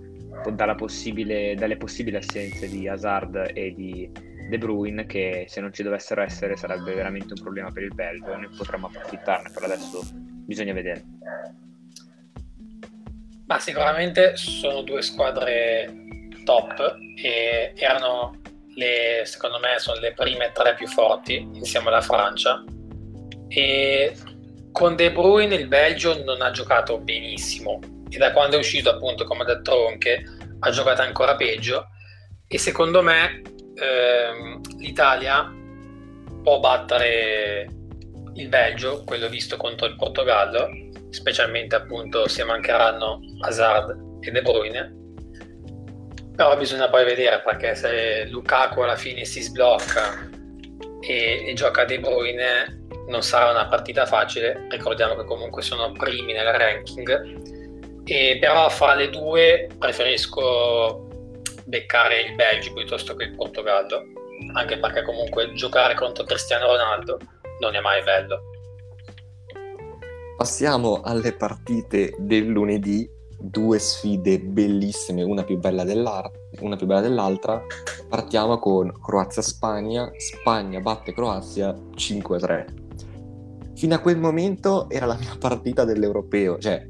dalla 0.52 0.76
possibile, 0.76 1.56
dalle 1.56 1.78
possibili 1.78 2.16
assenze 2.16 2.68
di 2.68 2.88
Hazard 2.88 3.52
e 3.54 3.74
di 3.74 4.10
De 4.50 4.58
Bruyne, 4.58 5.06
che 5.06 5.46
se 5.48 5.62
non 5.62 5.72
ci 5.72 5.84
dovessero 5.84 6.22
essere 6.22 6.56
sarebbe 6.56 6.94
veramente 6.94 7.34
un 7.36 7.42
problema 7.42 7.72
per 7.72 7.84
il 7.84 7.94
Belgio 7.94 8.34
e 8.34 8.38
noi 8.38 8.50
potremmo 8.56 8.88
approfittarne, 8.88 9.52
però 9.54 9.66
adesso 9.66 10.02
bisogna 10.46 10.74
vedere. 10.74 11.04
Ma 13.48 13.60
sicuramente 13.60 14.36
sono 14.38 14.82
due 14.82 15.04
squadre 15.04 16.05
top 16.46 16.96
e 17.22 17.74
erano 17.76 18.40
le, 18.76 19.24
secondo 19.26 19.60
me 19.60 19.78
sono 19.80 20.00
le 20.00 20.14
prime 20.14 20.52
tre 20.54 20.76
più 20.76 20.88
forti 20.88 21.36
insieme 21.36 21.90
alla 21.90 22.02
Francia. 22.02 22.64
E 23.50 24.16
con 24.72 24.96
De 24.96 25.12
Bruyne 25.12 25.56
il 25.56 25.68
Belgio 25.68 26.24
non 26.24 26.42
ha 26.42 26.52
giocato 26.52 26.98
benissimo. 27.00 27.80
E 28.10 28.18
da 28.18 28.32
quando 28.32 28.56
è 28.56 28.60
uscito 28.60 28.90
appunto 28.90 29.26
come 29.26 29.44
ha 29.44 29.46
detto 29.46 29.74
Ronche 29.74 30.24
ha 30.60 30.70
giocato 30.70 31.02
ancora 31.02 31.36
peggio. 31.36 31.88
E 32.48 32.58
secondo 32.58 33.02
me 33.02 33.42
ehm, 33.76 34.62
l'Italia 34.78 35.52
può 36.44 36.60
battere 36.60 37.68
il 38.36 38.48
Belgio, 38.50 39.04
quello 39.04 39.28
visto 39.30 39.58
contro 39.58 39.88
il 39.88 39.96
Portogallo. 39.96 40.70
Specialmente 41.10 41.76
appunto 41.76 42.28
se 42.28 42.44
mancheranno 42.44 43.20
Hazard 43.42 44.20
e 44.22 44.32
De 44.32 44.42
Bruyne. 44.42 45.05
Però 46.36 46.58
bisogna 46.58 46.90
poi 46.90 47.06
vedere 47.06 47.42
perché 47.42 47.76
se 47.76 48.26
Lukaku 48.26 48.82
alla 48.82 48.98
fine 48.98 49.24
si 49.24 49.42
sblocca 49.42 50.30
e, 51.02 51.46
e 51.48 51.54
gioca 51.54 51.86
De 51.86 52.00
Bruyne 52.00 52.84
non 53.08 53.22
sarà 53.22 53.52
una 53.52 53.68
partita 53.68 54.06
facile, 54.06 54.68
ricordiamo 54.70 55.16
che 55.16 55.26
comunque 55.26 55.62
sono 55.62 55.92
primi 55.92 56.34
nel 56.34 56.52
ranking, 56.52 58.04
e 58.04 58.38
però 58.40 58.70
fra 58.70 58.96
le 58.96 59.10
due 59.10 59.70
preferisco 59.78 61.08
beccare 61.66 62.22
il 62.22 62.36
Belgio 62.36 62.74
piuttosto 62.74 63.16
che 63.16 63.26
il 63.26 63.36
Portogallo, 63.36 64.02
anche 64.54 64.78
perché 64.78 65.04
comunque 65.04 65.54
giocare 65.54 65.96
contro 65.96 66.24
Cristiano 66.24 66.68
Ronaldo 66.68 67.20
non 67.60 67.76
è 67.76 67.80
mai 67.80 68.04
bello. 68.04 68.42
Passiamo 70.38 71.02
alle 71.02 71.34
partite 71.34 72.14
del 72.18 72.46
lunedì, 72.46 73.10
due 73.50 73.80
sfide 73.80 74.40
bellissime, 74.40 75.24
una 75.24 75.44
più 75.44 75.58
bella, 75.58 75.84
una 76.60 76.76
più 76.76 76.86
bella 76.86 77.02
dell'altra. 77.02 77.62
Partiamo 78.10 78.58
con 78.60 78.92
Croazia-Spagna, 79.02 80.12
Spagna 80.18 80.80
batte 80.80 81.14
Croazia 81.14 81.74
5-3. 81.74 82.66
Fino 83.76 83.96
a 83.96 84.00
quel 84.00 84.18
momento 84.18 84.90
era 84.90 85.06
la 85.06 85.18
mia 85.18 85.36
partita 85.40 85.84
dell'Europeo, 85.84 86.58
cioè 86.58 86.86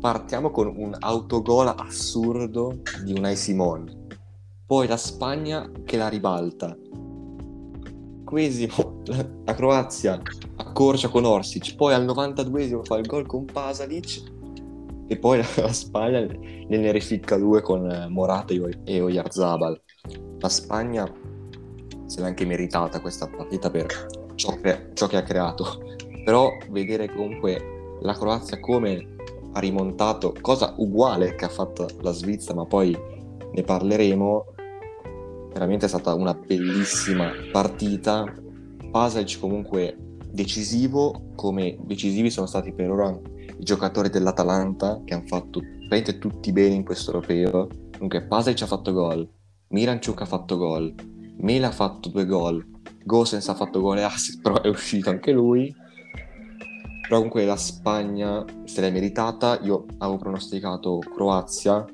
partiamo 0.00 0.50
con 0.50 0.66
un 0.68 0.94
autogol 0.98 1.74
assurdo 1.76 2.80
di 3.02 3.12
Unai 3.12 3.34
Simon, 3.34 4.06
poi 4.66 4.86
la 4.86 4.96
Spagna 4.96 5.68
che 5.84 5.96
la 5.96 6.08
ribalta, 6.08 6.76
cinquesimo 8.28 9.02
la 9.44 9.54
Croazia 9.54 10.20
accorcia 10.56 11.08
con 11.08 11.24
Orsic, 11.24 11.74
poi 11.76 11.94
al 11.94 12.04
92esimo 12.04 12.84
fa 12.84 12.98
il 12.98 13.06
gol 13.06 13.26
con 13.26 13.46
Pasalic 13.46 14.36
e 15.08 15.16
poi 15.16 15.38
la 15.56 15.72
Spagna 15.72 16.20
ne 16.20 16.92
rificca 16.92 17.36
due 17.36 17.62
con 17.62 17.90
eh, 17.90 18.08
Morata 18.08 18.54
e 18.84 19.00
Oyarzabal. 19.00 19.80
La 20.38 20.48
Spagna 20.48 21.10
se 22.08 22.20
l'ha 22.20 22.26
anche 22.26 22.46
meritata 22.46 23.00
questa 23.00 23.28
partita 23.28 23.70
per 23.70 23.86
ciò 24.34 24.58
che, 24.60 24.90
ciò 24.94 25.06
che 25.06 25.16
ha 25.16 25.22
creato, 25.22 25.82
però 26.24 26.56
vedere 26.70 27.08
comunque 27.08 27.98
la 28.00 28.14
Croazia 28.14 28.58
come 28.60 29.16
ha 29.52 29.60
rimontato, 29.60 30.34
cosa 30.40 30.74
uguale 30.78 31.34
che 31.34 31.44
ha 31.44 31.50
fatto 31.50 31.86
la 32.00 32.12
Svizzera, 32.12 32.54
ma 32.54 32.64
poi 32.64 32.96
ne 33.52 33.62
parleremo, 33.62 34.44
veramente 35.52 35.86
è 35.86 35.88
stata 35.88 36.14
una 36.14 36.34
bellissima 36.34 37.30
partita. 37.52 38.24
Pasalic 38.90 39.38
comunque 39.38 39.96
decisivo, 40.30 41.32
come 41.34 41.76
decisivi 41.82 42.30
sono 42.30 42.46
stati 42.46 42.72
per 42.72 42.90
ora 42.90 43.18
i 43.58 43.64
giocatori 43.64 44.08
dell'Atalanta 44.08 45.00
che 45.04 45.14
hanno 45.14 45.26
fatto 45.26 45.60
praticamente 45.60 46.18
tutti 46.18 46.52
bene 46.52 46.74
in 46.74 46.84
questo 46.84 47.12
europeo. 47.12 47.68
Comunque 47.92 48.22
Pasalic 48.22 48.62
ha 48.62 48.66
fatto 48.66 48.92
gol, 48.92 49.28
Miranciuk 49.68 50.20
ha 50.20 50.26
fatto 50.26 50.56
gol, 50.56 50.94
Mela 51.40 51.68
ha 51.68 51.72
fatto 51.72 52.08
due 52.08 52.26
gol, 52.26 52.64
Gosens 53.04 53.48
ha 53.48 53.54
fatto 53.54 53.80
gol 53.80 53.98
e 53.98 54.02
assist, 54.02 54.40
però 54.42 54.60
è 54.60 54.68
uscito 54.68 55.10
anche 55.10 55.32
lui. 55.32 55.74
Però 57.02 57.16
comunque 57.16 57.46
la 57.46 57.56
Spagna 57.56 58.44
se 58.64 58.80
l'è 58.80 58.90
meritata. 58.90 59.58
Io 59.62 59.86
avevo 59.98 60.18
pronosticato 60.18 60.98
Croazia, 60.98 61.84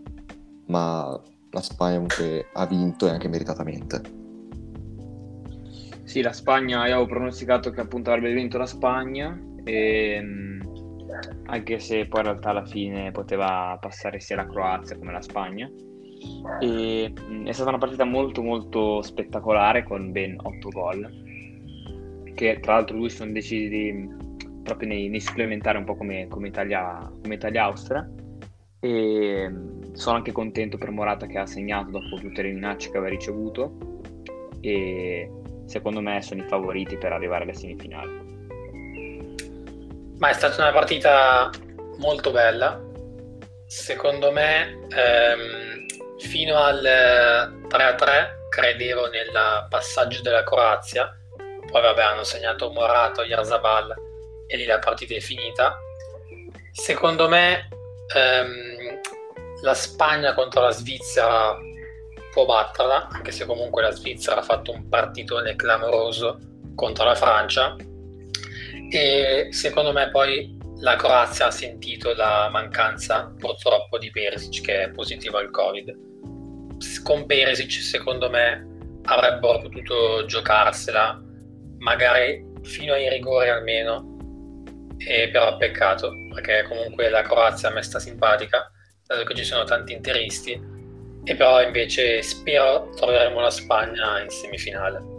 ma 0.67 1.21
la 1.51 1.61
Spagna 1.61 1.95
comunque 1.95 2.47
ha 2.53 2.67
vinto 2.67 3.07
e 3.07 3.11
anche 3.11 3.29
meritatamente. 3.29 4.23
Sì, 6.03 6.21
la 6.21 6.33
Spagna, 6.33 6.87
io 6.87 6.95
avevo 6.95 7.07
pronosticato 7.07 7.71
che 7.71 7.81
appunto 7.81 8.11
avrebbe 8.11 8.35
vinto 8.35 8.59
la 8.59 8.67
Spagna, 8.67 9.39
e, 9.65 10.17
ehm, 10.17 10.54
anche 11.47 11.79
se 11.79 12.07
poi 12.07 12.21
in 12.21 12.27
realtà 12.27 12.51
alla 12.51 12.65
fine 12.65 13.11
poteva 13.11 13.77
passare 13.81 14.21
sia 14.21 14.37
la 14.37 14.47
Croazia 14.47 14.97
come 14.97 15.13
la 15.13 15.23
Spagna. 15.23 15.71
E, 16.61 17.13
è 17.45 17.53
stata 17.53 17.69
una 17.69 17.79
partita 17.79 18.05
molto 18.05 18.43
molto 18.43 19.03
spettacolare 19.03 19.83
con 19.83 20.13
ben 20.13 20.37
8 20.41 20.69
gol, 20.71 22.33
che 22.35 22.59
tra 22.61 22.75
l'altro 22.75 22.97
lui 22.97 23.11
sono 23.11 23.33
decisi 23.33 24.23
proprio 24.63 24.89
nei, 24.89 25.09
nei 25.09 25.21
supplementari 25.21 25.79
un 25.79 25.85
po' 25.85 25.97
come, 25.97 26.27
come 26.29 26.49
Italia-Austria. 26.49 28.01
Italia 28.01 28.23
e 28.85 29.51
sono 29.93 30.17
anche 30.17 30.31
contento 30.31 30.77
per 30.77 30.91
Morata 30.91 31.25
che 31.25 31.39
ha 31.39 31.47
segnato 31.47 31.91
dopo 31.91 32.17
tutte 32.17 32.43
le 32.43 32.53
minacce 32.53 32.91
che 32.91 32.99
aveva 32.99 33.15
ricevuto 33.15 33.79
e 34.61 35.31
secondo 35.65 36.03
me 36.03 36.21
sono 36.21 36.43
i 36.43 36.47
favoriti 36.47 36.99
per 36.99 37.13
arrivare 37.13 37.45
alle 37.45 37.55
semifinali. 37.55 38.24
Ma 40.19 40.29
è 40.29 40.33
stata 40.33 40.63
una 40.63 40.73
partita 40.73 41.51
molto 41.99 42.31
bella. 42.31 42.81
Secondo 43.67 44.31
me 44.31 44.87
ehm, 44.89 45.87
fino 46.19 46.57
al 46.57 46.81
3-3 47.69 48.49
credevo 48.49 49.09
nel 49.09 49.67
passaggio 49.69 50.23
della 50.23 50.45
Croazia. 50.45 51.17
Poi 51.37 51.83
vabbè 51.83 52.03
hanno 52.03 52.25
segnato 52.25 52.71
Morato, 52.71 53.23
Yarzabal 53.23 53.95
e 54.47 54.57
lì 54.57 54.65
la 54.65 54.79
partita 54.79 55.15
è 55.15 55.21
finita. 55.21 55.77
Secondo 56.73 57.29
me 57.29 57.69
ehm, 58.15 59.01
la 59.63 59.75
Spagna 59.75 60.35
contro 60.35 60.63
la 60.63 60.71
Svizzera 60.71 61.57
può 62.33 62.45
batterla, 62.45 63.09
anche 63.11 63.31
se 63.31 63.47
comunque 63.47 63.83
la 63.83 63.91
Svizzera 63.91 64.41
ha 64.41 64.43
fatto 64.43 64.73
un 64.73 64.89
partitone 64.89 65.57
clamoroso 65.57 66.39
contro 66.75 67.05
la 67.05 67.15
Francia. 67.15 67.77
E 68.97 69.49
secondo 69.51 69.91
me 69.91 70.09
poi 70.11 70.57
la 70.77 70.95
Croazia 70.95 71.47
ha 71.47 71.51
sentito 71.51 72.15
la 72.15 72.49
mancanza 72.49 73.35
purtroppo 73.37 73.99
di 73.99 74.09
Perisic 74.13 74.65
che 74.65 74.83
è 74.85 74.91
positivo 74.91 75.39
al 75.39 75.51
Covid. 75.51 75.93
Con 77.03 77.27
Perisic 77.27 77.73
secondo 77.73 78.31
me 78.31 79.01
avrebbero 79.07 79.63
potuto 79.63 80.25
giocarsela 80.27 81.21
magari 81.79 82.47
fino 82.63 82.93
ai 82.93 83.09
rigori 83.09 83.49
almeno 83.49 84.17
e 84.97 85.29
però 85.29 85.57
peccato 85.57 86.13
perché 86.33 86.65
comunque 86.69 87.11
la 87.11 87.23
Croazia 87.23 87.71
a 87.71 87.73
me 87.73 87.83
sta 87.83 87.99
simpatica, 87.99 88.71
dato 89.05 89.25
che 89.25 89.35
ci 89.35 89.43
sono 89.43 89.65
tanti 89.65 89.93
interisti, 89.93 90.53
e 91.25 91.35
però 91.35 91.61
invece 91.63 92.23
spero 92.23 92.91
troveremo 92.95 93.41
la 93.41 93.51
Spagna 93.51 94.21
in 94.23 94.31
semifinale. 94.31 95.15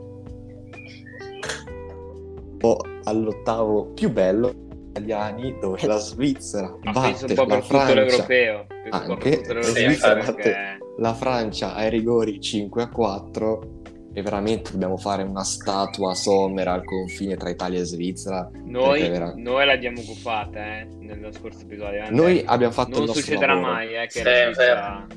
O 2.61 2.77
all'ottavo 3.03 3.87
più 3.93 4.11
bello 4.11 4.53
italiani 4.89 5.57
dove 5.59 5.85
la 5.85 5.97
Svizzera 5.97 6.73
Ma 6.83 6.91
batte 6.91 7.25
un 7.25 7.33
po' 7.35 7.41
la 7.45 7.47
per 7.47 7.61
tutto 7.61 7.77
Francia 7.77 8.23
per 8.25 8.87
anche 8.91 9.41
la 9.53 9.61
Svizzera 9.61 10.13
perché- 10.13 10.31
batte 10.31 10.77
la 10.97 11.13
Francia 11.13 11.73
ai 11.75 11.89
rigori 11.89 12.39
5 12.39 12.81
a 12.83 12.89
4 12.89 13.81
e 14.13 14.21
veramente 14.21 14.71
dobbiamo 14.71 14.95
fare 14.95 15.23
una 15.23 15.43
statua 15.43 16.13
somera 16.13 16.71
al 16.71 16.85
confine 16.85 17.35
tra 17.35 17.49
Italia 17.49 17.81
e 17.81 17.83
Svizzera 17.83 18.49
Noi, 18.63 19.01
vera- 19.09 19.33
noi 19.35 19.65
l'abbiamo 19.65 19.99
cuffata 20.01 20.79
eh, 20.79 20.87
nello 20.99 21.33
scorso 21.33 21.63
episodio. 21.63 22.03
eh. 22.05 22.09
noi 22.11 22.41
abbiamo 22.45 22.71
fatto 22.71 22.91
non 22.91 23.01
il 23.01 23.05
nostro 23.07 23.21
succederà 23.25 23.53
lavoro. 23.55 23.73
mai 23.73 23.93
eh, 23.95 24.07
che, 24.07 24.09
Sì, 24.19 24.23
la 24.23 24.31
Svizzera, 24.45 25.07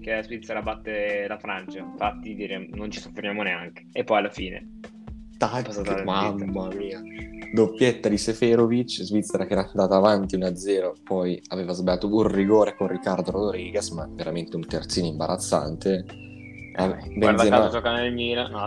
che 0.00 0.12
la 0.12 0.22
Svizzera 0.24 0.62
batte 0.62 1.24
la 1.28 1.38
Francia. 1.38 1.78
Infatti 1.78 2.34
diremo, 2.34 2.66
non 2.72 2.90
ci 2.90 2.98
soffriamo 2.98 3.42
neanche. 3.42 3.86
E 3.92 4.02
poi 4.02 4.18
alla 4.18 4.30
fine. 4.30 4.70
Tac, 5.38 6.02
mamma 6.04 6.68
mia. 6.74 7.02
Doppietta 7.52 8.08
di 8.08 8.18
Seferovic 8.18 9.02
Svizzera 9.02 9.46
che 9.46 9.52
era 9.52 9.66
andata 9.68 9.94
avanti 9.96 10.36
1-0 10.36 10.92
poi 11.04 11.40
aveva 11.48 11.72
sbagliato 11.72 12.12
un 12.12 12.26
rigore 12.26 12.74
con 12.76 12.88
Riccardo 12.88 13.30
Rodriguez 13.30 13.90
ma 13.90 14.08
veramente 14.10 14.56
un 14.56 14.66
terzino 14.66 15.06
imbarazzante. 15.06 16.04
Eh, 16.08 16.74
Guarda 16.74 17.06
Benzema- 17.16 17.56
caso 17.58 17.70
gioca 17.70 17.92
nel 17.92 18.12
Milan. 18.12 18.50
No, 18.50 18.66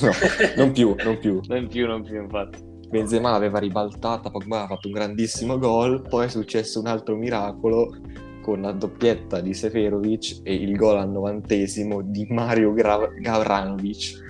no, 0.00 0.10
non 0.56 0.72
più, 0.72 0.94
non 1.02 1.18
più. 1.18 1.40
Non 1.48 1.66
più, 1.68 1.86
non 1.86 2.02
più, 2.02 2.20
infatti. 2.22 2.58
Benzema 2.88 3.30
l'aveva 3.30 3.58
ribaltata, 3.58 4.30
Pogba 4.30 4.62
ha 4.62 4.66
fatto 4.66 4.86
un 4.88 4.94
grandissimo 4.94 5.58
gol, 5.58 6.02
poi 6.08 6.26
è 6.26 6.28
successo 6.28 6.80
un 6.80 6.86
altro 6.86 7.16
miracolo 7.16 7.94
con 8.40 8.62
la 8.62 8.72
doppietta 8.72 9.40
di 9.40 9.52
Seferovic 9.52 10.40
e 10.42 10.54
il 10.54 10.74
gol 10.76 10.96
al 10.96 11.10
novantesimo 11.10 12.00
di 12.02 12.26
Mario 12.30 12.72
Gra- 12.72 13.10
Gavranovic 13.20 14.26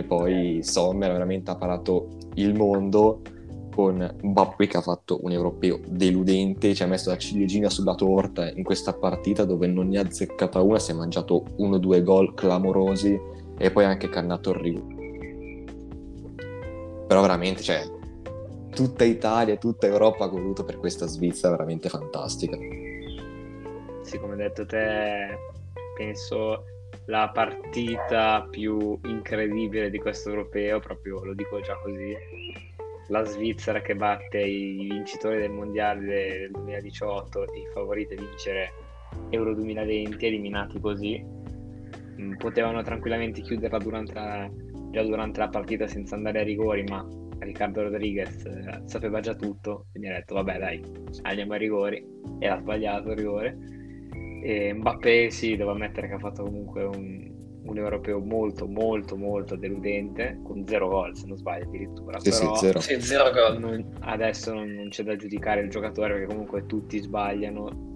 e 0.00 0.04
poi 0.04 0.62
Sommer 0.62 1.12
veramente 1.12 1.50
ha 1.50 1.56
parato 1.56 2.08
il 2.34 2.54
mondo 2.54 3.20
con 3.74 4.16
Mbappé 4.22 4.66
che 4.66 4.78
ha 4.78 4.82
fatto 4.82 5.20
un 5.22 5.30
europeo 5.30 5.78
deludente, 5.86 6.74
ci 6.74 6.82
ha 6.82 6.86
messo 6.86 7.10
la 7.10 7.18
ciliegina 7.18 7.70
sulla 7.70 7.94
torta 7.94 8.50
in 8.50 8.64
questa 8.64 8.94
partita 8.94 9.44
dove 9.44 9.66
non 9.66 9.88
ne 9.88 9.98
ha 9.98 10.02
azzeccata 10.02 10.60
una, 10.60 10.78
si 10.78 10.90
è 10.90 10.94
mangiato 10.94 11.44
uno 11.56 11.76
o 11.76 11.78
due 11.78 12.02
gol 12.02 12.34
clamorosi 12.34 13.18
e 13.56 13.70
poi 13.70 13.84
anche 13.84 14.08
cannato 14.08 14.50
il 14.50 14.56
rigore. 14.56 14.98
Però 17.06 17.20
veramente, 17.20 17.62
cioè, 17.62 17.82
tutta 18.70 19.04
Italia, 19.04 19.56
tutta 19.56 19.86
Europa 19.86 20.24
ha 20.24 20.28
voluto 20.28 20.64
per 20.64 20.78
questa 20.78 21.06
Svizzera 21.06 21.50
veramente 21.50 21.88
fantastica. 21.88 22.56
Sì, 24.02 24.18
come 24.18 24.32
hai 24.32 24.38
detto 24.38 24.64
te, 24.66 25.38
penso 25.96 26.64
la 27.10 27.28
partita 27.32 28.46
più 28.48 28.98
incredibile 29.04 29.90
di 29.90 29.98
questo 29.98 30.30
europeo, 30.30 30.78
proprio 30.80 31.24
lo 31.24 31.34
dico 31.34 31.60
già 31.60 31.74
così, 31.82 32.16
la 33.08 33.24
Svizzera 33.24 33.80
che 33.80 33.96
batte 33.96 34.38
i 34.40 34.86
vincitori 34.88 35.38
del 35.38 35.50
mondiale 35.50 36.00
del 36.06 36.50
2018 36.52 37.42
e 37.52 37.58
i 37.58 37.66
favoriti 37.74 38.14
a 38.14 38.16
vincere 38.16 38.72
Euro 39.30 39.54
2020, 39.54 40.24
eliminati 40.26 40.80
così, 40.80 41.38
Mm, 42.20 42.34
potevano 42.34 42.82
tranquillamente 42.82 43.40
chiuderla 43.40 43.78
durante 43.78 44.12
la- 44.12 44.50
già 44.90 45.02
durante 45.02 45.40
la 45.40 45.48
partita 45.48 45.86
senza 45.86 46.16
andare 46.16 46.40
a 46.40 46.42
rigori, 46.42 46.84
ma 46.84 47.06
Riccardo 47.38 47.82
Rodriguez 47.82 48.44
eh, 48.44 48.82
sapeva 48.84 49.20
già 49.20 49.34
tutto, 49.34 49.86
quindi 49.90 50.10
ha 50.10 50.14
detto 50.14 50.34
vabbè 50.34 50.58
dai, 50.58 50.82
andiamo 51.22 51.54
ai 51.54 51.58
rigori, 51.58 52.04
e 52.38 52.46
ha 52.46 52.58
sbagliato 52.58 53.10
il 53.12 53.16
rigore. 53.16 53.56
E 54.42 54.72
Mbappé 54.72 55.30
sì, 55.30 55.56
devo 55.56 55.72
ammettere 55.72 56.08
che 56.08 56.14
ha 56.14 56.18
fatto 56.18 56.44
comunque 56.44 56.84
un, 56.84 57.30
un 57.62 57.76
europeo 57.76 58.20
molto 58.20 58.66
molto 58.66 59.16
molto 59.16 59.56
deludente, 59.56 60.40
con 60.42 60.66
zero 60.66 60.88
gol 60.88 61.16
se 61.16 61.26
non 61.26 61.36
sbaglio 61.36 61.64
addirittura, 61.64 62.18
Sì, 62.20 62.32
sì, 62.32 62.40
però 62.40 62.54
zero. 62.56 62.80
Sì, 62.80 63.00
zero 63.00 63.30
gol. 63.30 63.58
non- 63.58 63.96
adesso 64.00 64.52
non, 64.54 64.70
non 64.72 64.88
c'è 64.88 65.02
da 65.02 65.16
giudicare 65.16 65.60
il 65.60 65.70
giocatore 65.70 66.14
perché 66.14 66.26
comunque 66.26 66.66
tutti 66.66 66.98
sbagliano. 66.98 67.88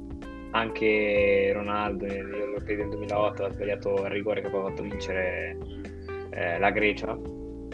Anche 0.52 1.50
Ronaldo 1.52 2.07
negli 2.07 2.33
europei 2.33 2.76
del 2.76 2.88
2008 2.88 3.44
ha 3.44 3.50
sbagliato 3.50 4.04
il 4.04 4.11
rigore 4.11 4.40
che 4.40 4.50
poi 4.50 4.61
ha 4.61 4.68
fatto 4.68 4.83
vincere 4.83 5.57
eh, 6.30 6.59
la 6.61 6.70
Grecia. 6.70 7.18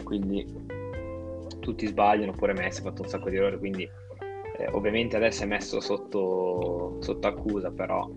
Quindi 0.03 0.43
tutti 1.59 1.85
sbagliano, 1.85 2.31
pure 2.31 2.53
Messi 2.53 2.79
ha 2.79 2.83
fatto 2.85 3.03
un 3.03 3.07
sacco 3.07 3.29
di 3.29 3.35
errori. 3.35 3.59
Quindi 3.59 3.83
eh, 3.83 4.67
ovviamente 4.71 5.15
adesso 5.15 5.43
è 5.43 5.45
messo 5.45 5.79
sotto, 5.79 6.97
sotto 7.01 7.27
accusa, 7.27 7.69
però 7.69 8.09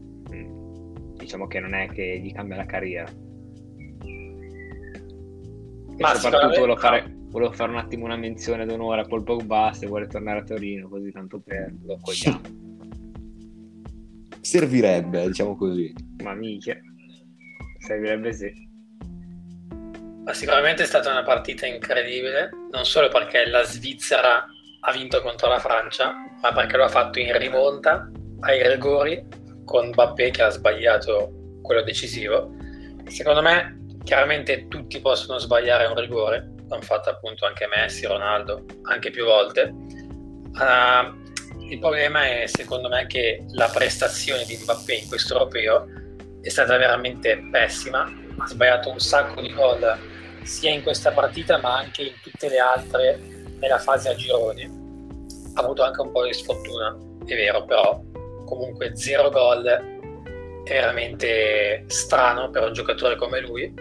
diciamo 1.24 1.46
che 1.46 1.60
non 1.60 1.74
è 1.74 1.88
che 1.88 2.20
gli 2.22 2.32
cambia 2.32 2.56
la 2.56 2.66
carriera. 2.66 3.08
E 5.96 5.98
Ma 5.98 6.14
soprattutto 6.14 6.60
volevo 6.60 6.74
sicuramente- 6.74 6.80
fare, 6.80 7.14
volevo 7.28 7.52
fare 7.52 7.70
un 7.70 7.78
attimo 7.78 8.04
una 8.04 8.16
menzione 8.16 8.66
d'onore 8.66 9.02
a 9.02 9.04
Paul 9.04 9.24
Pogba 9.24 9.72
se 9.72 9.86
vuole 9.86 10.06
tornare 10.06 10.40
a 10.40 10.44
Torino, 10.44 10.88
così 10.88 11.10
tanto 11.10 11.40
per 11.40 11.72
lo 11.84 11.94
accogliamo. 11.94 12.40
Servirebbe, 14.40 15.26
diciamo 15.26 15.56
così. 15.56 15.92
Ma 16.22 16.34
mica, 16.34 16.76
servirebbe 17.78 18.32
sì. 18.32 18.52
Ma 20.24 20.32
sicuramente 20.34 20.82
è 20.82 20.86
stata 20.86 21.10
una 21.10 21.22
partita 21.22 21.66
incredibile, 21.66 22.50
non 22.70 22.84
solo 22.84 23.08
perché 23.08 23.46
la 23.46 23.62
Svizzera 23.62 24.44
ha 24.86 24.92
vinto 24.92 25.22
contro 25.22 25.48
la 25.48 25.58
Francia, 25.58 26.14
ma 26.42 26.52
perché 26.52 26.76
lo 26.76 26.84
ha 26.84 26.88
fatto 26.88 27.18
in 27.18 27.36
rimonta 27.38 28.10
ai 28.40 28.68
rigori 28.68 29.22
con 29.64 29.88
Mbappé 29.88 30.30
che 30.30 30.42
ha 30.42 30.50
sbagliato 30.50 31.58
quello 31.62 31.82
decisivo. 31.82 32.54
Secondo 33.06 33.42
me, 33.42 33.84
chiaramente 34.04 34.68
tutti 34.68 35.00
possono 35.00 35.38
sbagliare 35.38 35.86
un 35.86 35.98
rigore, 35.98 36.52
l'hanno 36.68 36.82
fatto 36.82 37.10
appunto 37.10 37.46
anche 37.46 37.66
Messi, 37.66 38.06
Ronaldo, 38.06 38.64
anche 38.82 39.10
più 39.10 39.24
volte. 39.24 39.72
Ah, 40.54 41.14
il 41.68 41.78
problema 41.78 42.26
è 42.26 42.46
secondo 42.46 42.88
me 42.88 43.06
che 43.06 43.44
la 43.52 43.70
prestazione 43.72 44.44
di 44.44 44.58
Mbappé 44.62 44.94
in 44.94 45.08
questo 45.08 45.34
europeo 45.34 45.86
è 46.42 46.48
stata 46.48 46.76
veramente 46.76 47.48
pessima, 47.50 48.02
ha 48.36 48.46
sbagliato 48.46 48.90
un 48.90 49.00
sacco 49.00 49.40
di 49.40 49.52
gol 49.52 49.98
sia 50.42 50.70
in 50.70 50.82
questa 50.82 51.10
partita 51.10 51.58
ma 51.58 51.78
anche 51.78 52.02
in 52.02 52.12
tutte 52.22 52.50
le 52.50 52.58
altre 52.58 53.18
nella 53.58 53.78
fase 53.78 54.10
a 54.10 54.14
gironi. 54.14 54.64
Ha 55.54 55.60
avuto 55.62 55.82
anche 55.82 56.00
un 56.02 56.12
po' 56.12 56.24
di 56.24 56.34
sfortuna, 56.34 56.94
è 57.24 57.34
vero, 57.34 57.64
però 57.64 58.02
comunque 58.56 58.96
zero 58.96 59.30
gol 59.30 59.64
è 60.64 60.72
veramente 60.72 61.84
strano 61.86 62.50
per 62.50 62.62
un 62.64 62.72
giocatore 62.72 63.16
come 63.16 63.40
lui. 63.40 63.72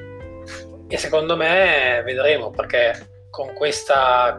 E 0.88 0.98
secondo 0.98 1.36
me 1.36 2.02
vedremo 2.04 2.52
perché 2.52 3.26
con 3.30 3.54
questa 3.54 4.38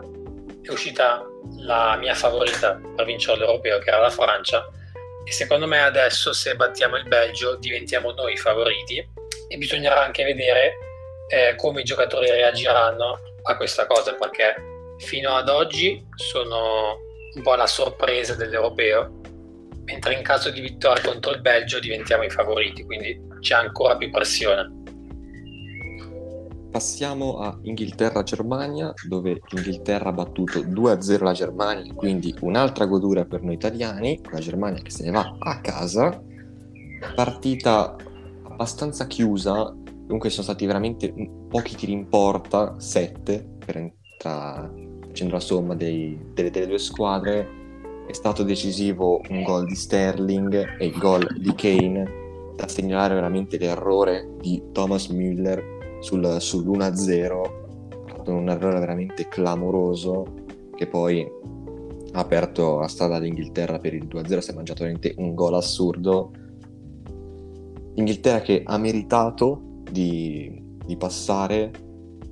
è 0.62 0.70
uscita 0.70 1.24
la 1.58 1.96
mia 1.96 2.14
favorita 2.14 2.80
per 2.94 3.04
vincere 3.04 3.38
l'europeo 3.38 3.78
che 3.78 3.88
era 3.88 4.00
la 4.00 4.10
Francia. 4.10 4.68
E 5.24 5.32
secondo 5.32 5.66
me 5.66 5.82
adesso 5.82 6.32
se 6.32 6.54
battiamo 6.54 6.96
il 6.96 7.08
Belgio 7.08 7.56
diventiamo 7.56 8.12
noi 8.12 8.34
i 8.34 8.36
favoriti. 8.36 9.04
E 9.48 9.56
bisognerà 9.56 10.02
anche 10.02 10.24
vedere 10.24 10.74
eh, 11.28 11.54
come 11.56 11.80
i 11.80 11.84
giocatori 11.84 12.30
reagiranno 12.30 13.18
a 13.42 13.56
questa 13.56 13.86
cosa 13.86 14.14
perché 14.14 14.54
fino 14.98 15.34
ad 15.34 15.48
oggi 15.48 16.04
sono 16.14 16.98
un 17.34 17.42
po' 17.42 17.54
la 17.54 17.66
sorpresa 17.66 18.34
dell'europeo 18.34 19.20
mentre 19.84 20.14
in 20.14 20.22
caso 20.22 20.50
di 20.50 20.60
vittoria 20.60 21.02
contro 21.02 21.32
il 21.32 21.40
Belgio 21.40 21.78
diventiamo 21.78 22.24
i 22.24 22.30
favoriti 22.30 22.84
quindi 22.84 23.20
c'è 23.40 23.54
ancora 23.54 23.96
più 23.96 24.10
pressione 24.10 24.82
Passiamo 26.74 27.38
a 27.38 27.56
Inghilterra-Germania, 27.62 28.92
dove 29.06 29.40
l'Inghilterra 29.50 30.08
ha 30.08 30.12
battuto 30.12 30.58
2-0 30.58 31.22
la 31.22 31.32
Germania, 31.32 31.94
quindi 31.94 32.34
un'altra 32.40 32.86
godura 32.86 33.24
per 33.24 33.42
noi 33.42 33.54
italiani, 33.54 34.20
la 34.32 34.40
Germania 34.40 34.82
che 34.82 34.90
se 34.90 35.04
ne 35.04 35.12
va 35.12 35.36
a 35.38 35.60
casa. 35.60 36.20
Partita 37.14 37.94
abbastanza 38.42 39.06
chiusa, 39.06 39.72
comunque 39.84 40.30
sono 40.30 40.42
stati 40.42 40.66
veramente 40.66 41.14
pochi 41.48 41.76
tiri 41.76 41.92
in 41.92 42.08
porta, 42.08 42.74
7, 42.80 43.50
per 43.64 43.92
tra, 44.18 44.68
facendo 45.06 45.34
la 45.34 45.40
somma 45.40 45.76
dei, 45.76 46.18
delle, 46.34 46.50
delle 46.50 46.66
due 46.66 46.78
squadre. 46.78 47.63
È 48.06 48.12
stato 48.12 48.42
decisivo 48.42 49.20
un 49.30 49.42
gol 49.42 49.66
di 49.66 49.74
Sterling 49.74 50.76
e 50.78 50.86
il 50.86 50.98
gol 50.98 51.26
di 51.38 51.54
Kane, 51.54 52.52
da 52.54 52.68
segnalare 52.68 53.14
veramente 53.14 53.58
l'errore 53.58 54.36
di 54.40 54.62
Thomas 54.72 55.08
Müller 55.08 55.62
sul, 56.00 56.20
sull'1-0 56.38 57.62
con 58.24 58.34
un 58.34 58.48
errore 58.48 58.78
veramente 58.78 59.28
clamoroso 59.28 60.24
che 60.74 60.86
poi 60.86 61.26
ha 62.12 62.18
aperto 62.18 62.78
la 62.78 62.88
strada 62.88 63.16
all'Inghilterra 63.16 63.78
per 63.78 63.94
il 63.94 64.06
2-0 64.06 64.38
si 64.38 64.50
è 64.50 64.54
mangiato 64.54 64.84
veramente 64.84 65.14
un 65.18 65.34
gol 65.34 65.54
assurdo. 65.54 66.32
Inghilterra 67.94 68.40
che 68.40 68.62
ha 68.64 68.78
meritato 68.78 69.82
di, 69.90 70.62
di 70.84 70.96
passare 70.96 71.70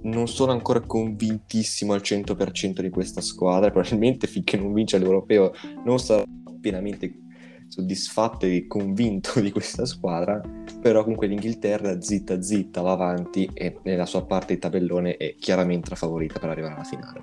non 0.03 0.29
sono 0.29 0.53
ancora 0.53 0.81
convintissimo 0.81 1.93
al 1.93 2.01
100% 2.01 2.81
di 2.81 2.91
questa 2.91 3.21
squadra, 3.21 3.71
probabilmente 3.71 4.27
finché 4.27 4.57
non 4.57 4.73
vince 4.73 4.99
l'Europeo 4.99 5.53
non 5.85 5.99
sarò 5.99 6.25
pienamente 6.61 7.21
soddisfatto 7.69 8.45
e 8.45 8.67
convinto 8.67 9.41
di 9.41 9.51
questa 9.51 9.87
squadra, 9.87 10.41
però 10.81 11.03
comunque 11.03 11.27
l'Inghilterra 11.27 12.01
zitta 12.01 12.43
zitta 12.43 12.83
va 12.83 12.93
avanti 12.93 13.49
e 13.55 13.79
nella 13.85 14.05
sua 14.05 14.27
parte 14.27 14.55
di 14.55 14.61
tabellone 14.61 15.17
è 15.17 15.37
chiaramente 15.39 15.89
la 15.91 15.97
favorita 15.97 16.39
per 16.39 16.51
arrivare 16.51 16.75
alla 16.75 16.85
finale. 16.85 17.21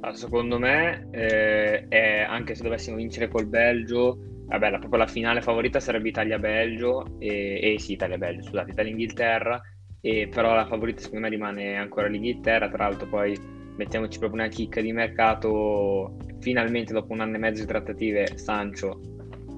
Allora, 0.00 0.18
secondo 0.18 0.58
me, 0.58 1.08
eh, 1.10 1.88
è, 1.88 2.20
anche 2.20 2.54
se 2.54 2.62
dovessimo 2.62 2.96
vincere 2.96 3.28
col 3.28 3.46
Belgio, 3.46 4.18
vabbè, 4.46 4.70
la, 4.70 4.78
proprio 4.78 5.00
la 5.00 5.06
finale 5.06 5.40
favorita 5.40 5.80
sarebbe 5.80 6.10
Italia-Belgio, 6.10 7.18
e, 7.18 7.74
e 7.74 7.80
sì, 7.80 7.92
Italia-Belgio, 7.92 8.42
scusate, 8.42 8.70
Italia-Inghilterra, 8.70 9.60
e 10.06 10.28
però 10.28 10.54
la 10.54 10.66
favorita 10.66 11.00
secondo 11.00 11.24
me 11.24 11.30
rimane 11.30 11.76
ancora 11.76 12.08
l'Inghilterra, 12.08 12.68
tra 12.68 12.88
l'altro 12.88 13.06
poi 13.06 13.34
mettiamoci 13.76 14.18
proprio 14.18 14.42
una 14.42 14.50
chicca 14.50 14.82
di 14.82 14.92
mercato, 14.92 16.18
finalmente 16.40 16.92
dopo 16.92 17.14
un 17.14 17.20
anno 17.20 17.36
e 17.36 17.38
mezzo 17.38 17.62
di 17.62 17.66
trattative 17.68 18.36
Sancho 18.36 19.00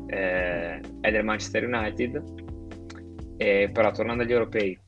eh, 0.06 0.80
è 1.00 1.10
del 1.10 1.24
Manchester 1.24 1.66
United, 1.66 2.22
eh, 3.38 3.70
però 3.72 3.90
tornando 3.90 4.22
agli 4.22 4.30
europei, 4.30 4.78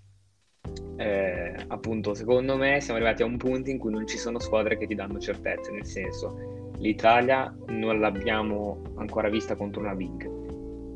eh, 0.97 1.57
appunto 1.67 2.15
secondo 2.15 2.57
me 2.57 2.81
siamo 2.81 3.01
arrivati 3.01 3.23
a 3.23 3.27
un 3.27 3.37
punto 3.37 3.69
in 3.69 3.79
cui 3.79 3.91
non 3.91 4.07
ci 4.07 4.17
sono 4.17 4.39
squadre 4.39 4.79
che 4.79 4.87
ti 4.87 4.95
danno 4.95 5.19
certezze, 5.19 5.73
nel 5.73 5.87
senso 5.87 6.71
l'Italia 6.79 7.53
non 7.67 7.99
l'abbiamo 7.99 8.81
ancora 8.95 9.29
vista 9.29 9.57
contro 9.57 9.81
una 9.81 9.97
big, 9.97 10.38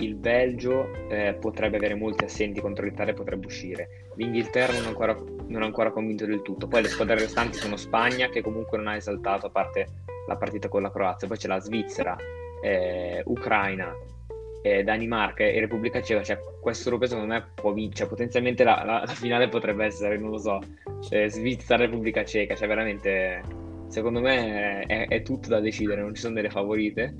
il 0.02 0.16
Belgio 0.16 1.08
eh, 1.08 1.34
potrebbe 1.34 1.76
avere 1.76 1.94
molti 1.94 2.24
assenti 2.24 2.60
contro 2.60 2.84
l'Italia 2.84 3.14
potrebbe 3.14 3.46
uscire. 3.46 4.10
L'Inghilterra 4.16 4.72
non 4.72 4.84
è, 4.84 4.86
ancora, 4.88 5.16
ancora 5.64 5.90
convinto 5.90 6.26
del 6.26 6.42
tutto. 6.42 6.66
Poi 6.66 6.82
le 6.82 6.88
squadre 6.88 7.18
restanti 7.18 7.56
sono 7.56 7.76
Spagna, 7.76 8.28
che 8.28 8.42
comunque 8.42 8.78
non 8.78 8.88
ha 8.88 8.96
esaltato 8.96 9.46
a 9.46 9.50
parte 9.50 9.86
la 10.26 10.36
partita 10.36 10.68
con 10.68 10.82
la 10.82 10.90
Croazia. 10.90 11.28
Poi 11.28 11.36
c'è 11.36 11.48
la 11.48 11.60
Svizzera, 11.60 12.16
eh, 12.62 13.22
Ucraina, 13.26 13.94
eh, 14.62 14.82
Danimarca 14.82 15.44
e 15.44 15.60
Repubblica 15.60 16.02
Ceca. 16.02 16.22
Cioè, 16.22 16.38
questo 16.60 16.88
europeo 16.88 17.08
secondo 17.08 17.32
me 17.32 17.46
può 17.54 17.72
vincere. 17.72 17.94
Cioè, 17.96 18.08
potenzialmente 18.08 18.64
la, 18.64 18.82
la, 18.84 19.04
la, 19.06 19.14
finale 19.14 19.48
potrebbe 19.48 19.84
essere, 19.84 20.18
non 20.18 20.30
lo 20.30 20.38
so, 20.38 20.58
eh, 21.10 21.28
Svizzera, 21.28 21.84
Repubblica 21.84 22.24
Ceca. 22.24 22.56
Cioè, 22.56 22.66
veramente, 22.66 23.40
secondo 23.86 24.20
me 24.20 24.80
è, 24.80 25.06
è 25.06 25.22
tutto 25.22 25.48
da 25.48 25.60
decidere. 25.60 26.00
Non 26.00 26.14
ci 26.14 26.22
sono 26.22 26.34
delle 26.34 26.50
favorite. 26.50 27.14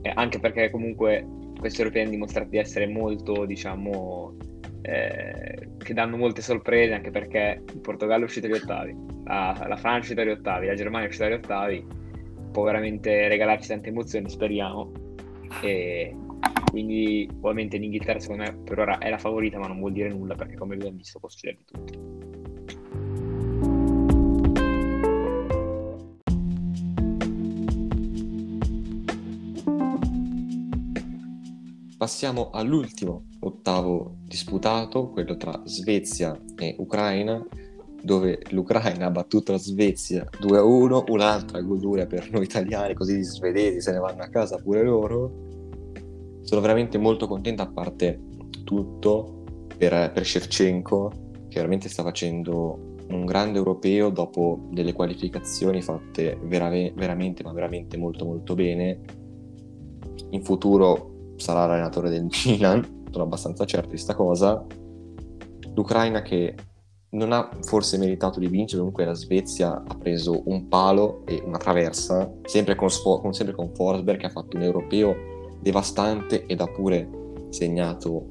Eh, 0.00 0.12
anche 0.14 0.38
perché 0.38 0.70
comunque 0.70 1.26
questi 1.58 1.80
europei 1.80 2.02
hanno 2.02 2.10
dimostrato 2.10 2.48
di 2.48 2.58
essere 2.58 2.86
molto, 2.86 3.44
diciamo, 3.44 4.36
eh, 4.82 5.68
che 5.78 5.94
danno 5.94 6.16
molte 6.16 6.42
sorprese, 6.42 6.94
anche 6.94 7.10
perché 7.10 7.62
il 7.72 7.80
Portogallo 7.80 8.22
è 8.22 8.26
uscito 8.26 8.46
agli 8.46 8.52
ottavi, 8.52 8.96
la, 9.24 9.64
la 9.68 9.76
Francia 9.76 9.96
è 9.96 10.00
uscita 10.00 10.22
agli 10.22 10.30
ottavi, 10.30 10.66
la 10.66 10.74
Germania 10.74 11.06
è 11.06 11.08
uscita 11.08 11.26
agli 11.26 11.32
ottavi, 11.34 11.86
può 12.52 12.64
veramente 12.64 13.28
regalarci 13.28 13.68
tante 13.68 13.88
emozioni, 13.88 14.28
speriamo. 14.28 14.92
E 15.62 16.14
quindi 16.70 17.28
ovviamente 17.40 17.78
l'Inghilterra 17.78 18.18
secondo 18.18 18.42
me 18.44 18.58
per 18.62 18.78
ora 18.78 18.98
è 18.98 19.10
la 19.10 19.18
favorita, 19.18 19.58
ma 19.58 19.66
non 19.66 19.78
vuol 19.78 19.92
dire 19.92 20.08
nulla 20.08 20.34
perché 20.34 20.56
come 20.56 20.74
abbiamo 20.74 20.96
visto 20.96 21.18
può 21.18 21.28
succedere 21.28 21.58
di 21.58 21.64
tutto. 21.64 22.17
Passiamo 32.08 32.48
all'ultimo 32.52 33.24
ottavo 33.40 34.16
disputato, 34.24 35.10
quello 35.10 35.36
tra 35.36 35.60
Svezia 35.64 36.40
e 36.56 36.74
Ucraina, 36.78 37.46
dove 38.02 38.40
l'Ucraina 38.48 39.04
ha 39.04 39.10
battuto 39.10 39.52
la 39.52 39.58
Svezia 39.58 40.26
2-1, 40.40 41.04
un'altra 41.10 41.60
goduria 41.60 42.06
per 42.06 42.30
noi 42.30 42.44
italiani, 42.44 42.94
così 42.94 43.18
gli 43.18 43.22
svedesi 43.22 43.82
se 43.82 43.92
ne 43.92 43.98
vanno 43.98 44.22
a 44.22 44.28
casa 44.28 44.56
pure 44.56 44.82
loro. 44.82 45.32
Sono 46.40 46.62
veramente 46.62 46.96
molto 46.96 47.28
contento, 47.28 47.60
a 47.60 47.68
parte 47.68 48.18
tutto, 48.64 49.42
per, 49.76 50.10
per 50.10 50.24
Shevchenko, 50.24 51.12
che 51.46 51.56
veramente 51.56 51.90
sta 51.90 52.02
facendo 52.02 52.94
un 53.10 53.26
grande 53.26 53.58
europeo 53.58 54.08
dopo 54.08 54.60
delle 54.70 54.94
qualificazioni 54.94 55.82
fatte 55.82 56.38
vera- 56.42 56.70
veramente, 56.70 57.42
ma 57.42 57.52
veramente 57.52 57.98
molto 57.98 58.24
molto 58.24 58.54
bene. 58.54 58.98
In 60.30 60.42
futuro 60.42 61.07
sarà 61.38 61.66
l'allenatore 61.66 62.10
del 62.10 62.26
Milan, 62.44 63.04
sono 63.10 63.24
abbastanza 63.24 63.64
certo 63.64 63.86
di 63.86 63.94
questa 63.94 64.14
cosa. 64.14 64.64
L'Ucraina 65.74 66.22
che 66.22 66.54
non 67.10 67.32
ha 67.32 67.48
forse 67.62 67.96
meritato 67.96 68.38
di 68.38 68.48
vincere, 68.48 68.78
comunque 68.78 69.04
la 69.04 69.14
Svezia 69.14 69.82
ha 69.86 69.94
preso 69.94 70.42
un 70.44 70.68
palo 70.68 71.22
e 71.24 71.42
una 71.44 71.56
traversa, 71.56 72.30
sempre 72.44 72.74
con, 72.74 72.88
con, 73.02 73.32
sempre 73.32 73.54
con 73.54 73.74
Forsberg 73.74 74.18
che 74.18 74.26
ha 74.26 74.30
fatto 74.30 74.56
un 74.56 74.62
europeo 74.62 75.16
devastante 75.60 76.44
ed 76.46 76.60
ha 76.60 76.66
pure 76.66 77.08
segnato 77.48 78.26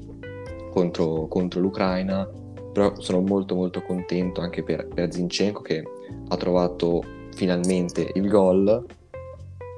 contro, 0.71 1.27
contro 1.27 1.59
l'Ucraina, 1.59 2.29
però 2.71 2.93
sono 2.99 3.21
molto 3.21 3.55
molto 3.55 3.81
contento 3.81 4.41
anche 4.41 4.61
per, 4.61 4.87
per 4.87 5.11
Zinchenko 5.11 5.61
che 5.61 5.83
ha 6.27 6.37
trovato 6.37 7.01
finalmente 7.33 8.11
il 8.13 8.27
gol 8.29 8.85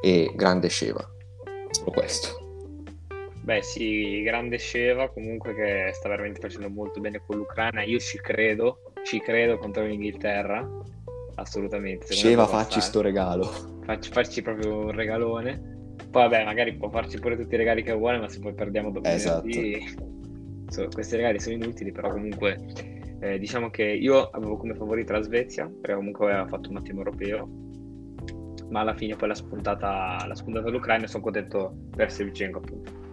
e 0.01 0.33
grande 0.35 0.69
Sheva, 0.69 1.07
solo 1.71 1.91
questo. 1.91 2.38
Beh 3.49 3.63
sì, 3.63 4.21
grande 4.21 4.59
Sheva 4.59 5.09
comunque 5.09 5.55
che 5.55 5.89
sta 5.93 6.07
veramente 6.07 6.39
facendo 6.39 6.69
molto 6.69 6.99
bene 6.99 7.19
con 7.25 7.35
l'Ucraina, 7.35 7.81
io 7.81 7.97
ci 7.97 8.19
credo, 8.19 8.93
ci 9.03 9.19
credo 9.21 9.57
contro 9.57 9.83
l'Inghilterra, 9.83 10.69
assolutamente. 11.33 12.13
Sheva 12.13 12.45
facci 12.45 12.79
sto 12.79 13.01
regalo. 13.01 13.45
Facci, 13.85 14.11
facci 14.11 14.43
proprio 14.43 14.77
un 14.77 14.91
regalone. 14.91 15.95
Poi 16.11 16.29
vabbè, 16.29 16.45
magari 16.45 16.75
può 16.75 16.91
farci 16.91 17.17
pure 17.17 17.35
tutti 17.37 17.55
i 17.55 17.57
regali 17.57 17.81
che 17.81 17.91
vuole, 17.91 18.19
ma 18.19 18.29
se 18.29 18.37
poi 18.37 18.53
perdiamo 18.53 18.91
dopo 18.91 19.09
esatto. 19.09 19.47
so, 20.67 20.87
questi 20.93 21.15
regali 21.15 21.39
sono 21.39 21.55
inutili, 21.55 21.91
però 21.91 22.11
comunque 22.11 22.55
eh, 23.19 23.39
diciamo 23.39 23.71
che 23.71 23.83
io 23.83 24.29
avevo 24.29 24.57
come 24.57 24.75
favorita 24.75 25.13
la 25.13 25.23
Svezia, 25.23 25.65
perché 25.65 25.95
comunque 25.95 26.27
aveva 26.27 26.47
fatto 26.47 26.69
un 26.69 26.75
ottimo 26.75 26.99
europeo, 26.99 27.49
ma 28.69 28.81
alla 28.81 28.93
fine 28.93 29.15
poi 29.15 29.29
l'ha 29.29 29.33
spuntata, 29.33 30.23
l'ha 30.27 30.35
spuntata 30.35 30.69
l'Ucraina 30.69 31.05
e 31.05 31.07
sono 31.07 31.23
contento 31.23 31.75
per 31.95 32.11
Sevchenko 32.11 32.59
appunto. 32.59 33.08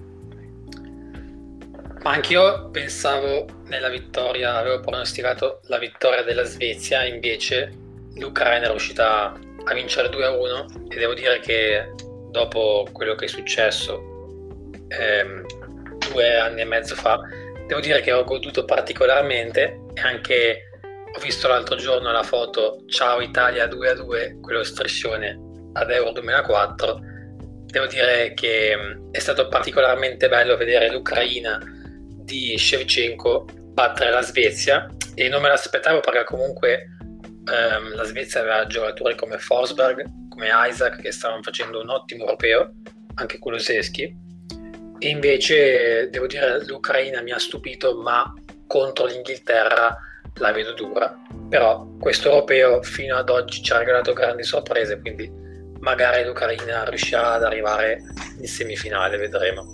Ma 2.07 2.13
anch'io 2.13 2.71
pensavo 2.71 3.47
nella 3.65 3.89
vittoria, 3.89 4.55
avevo 4.55 4.79
pronosticato 4.79 5.59
la 5.65 5.77
vittoria 5.77 6.23
della 6.23 6.45
Svezia, 6.45 7.05
invece 7.05 7.73
l'Ucraina 8.15 8.67
è 8.67 8.71
riuscita 8.71 9.33
a 9.33 9.75
vincere 9.75 10.09
2-1 10.09 10.87
e 10.89 10.99
devo 10.99 11.15
dire 11.15 11.41
che 11.41 11.93
dopo 12.31 12.87
quello 12.93 13.17
che 13.17 13.25
è 13.25 13.29
successo 13.29 14.01
ehm, 14.87 15.45
due 16.13 16.39
anni 16.39 16.61
e 16.61 16.65
mezzo 16.65 16.95
fa, 16.95 17.19
devo 17.67 17.81
dire 17.81 18.01
che 18.03 18.13
ho 18.13 18.23
goduto 18.23 18.65
particolarmente 18.65 19.81
e 19.93 20.01
anche 20.01 20.71
ho 21.13 21.19
visto 21.19 21.49
l'altro 21.49 21.75
giorno 21.75 22.13
la 22.13 22.23
foto 22.23 22.85
Ciao 22.87 23.21
Italia 23.21 23.67
2-2, 23.67 24.41
quello 24.41 24.63
striscione 24.63 25.37
ad 25.73 25.91
Euro 25.91 26.13
2004. 26.13 27.01
Devo 27.65 27.87
dire 27.87 28.33
che 28.35 28.77
è 29.11 29.19
stato 29.19 29.49
particolarmente 29.49 30.29
bello 30.29 30.57
vedere 30.57 30.89
l'Ucraina 30.89 31.75
di 32.27 32.59
Shevchenko 32.59 33.47
battere 33.73 34.11
la 34.11 34.23
Svezia 34.23 34.87
e 35.15 35.29
non 35.29 35.41
me 35.41 35.49
l'aspettavo 35.49 36.01
perché 36.01 36.25
comunque 36.25 36.97
ehm, 37.51 37.95
la 37.95 38.05
Svezia 38.05 38.41
aveva 38.41 38.67
giocatori 38.67 39.15
come 39.15 39.39
Forsberg, 39.39 40.05
come 40.29 40.49
Isaac 40.69 41.01
che 41.01 41.13
stavano 41.13 41.43
facendo 41.43 41.81
un 41.81 41.89
ottimo 41.89 42.25
europeo, 42.25 42.73
anche 43.15 43.39
Kuluseschi. 43.39 44.25
E 44.99 45.09
invece 45.09 46.09
devo 46.11 46.27
dire 46.27 46.65
l'Ucraina 46.65 47.23
mi 47.23 47.31
ha 47.31 47.39
stupito 47.39 47.97
ma 47.97 48.33
contro 48.67 49.07
l'Inghilterra 49.07 49.97
la 50.39 50.53
vedo 50.53 50.73
dura. 50.73 51.17
Però 51.49 51.87
questo 52.01 52.29
europeo 52.29 52.83
fino 52.83 53.17
ad 53.17 53.31
oggi 53.31 53.63
ci 53.63 53.73
ha 53.73 53.79
regalato 53.79 54.13
grandi 54.13 54.43
sorprese 54.43 55.01
quindi 55.01 55.31
magari 55.81 56.25
l'Ucraina 56.25 56.85
riuscirà 56.89 57.35
ad 57.35 57.45
arrivare 57.45 58.03
in 58.41 58.47
semifinale 58.49 59.19
vedremo 59.19 59.71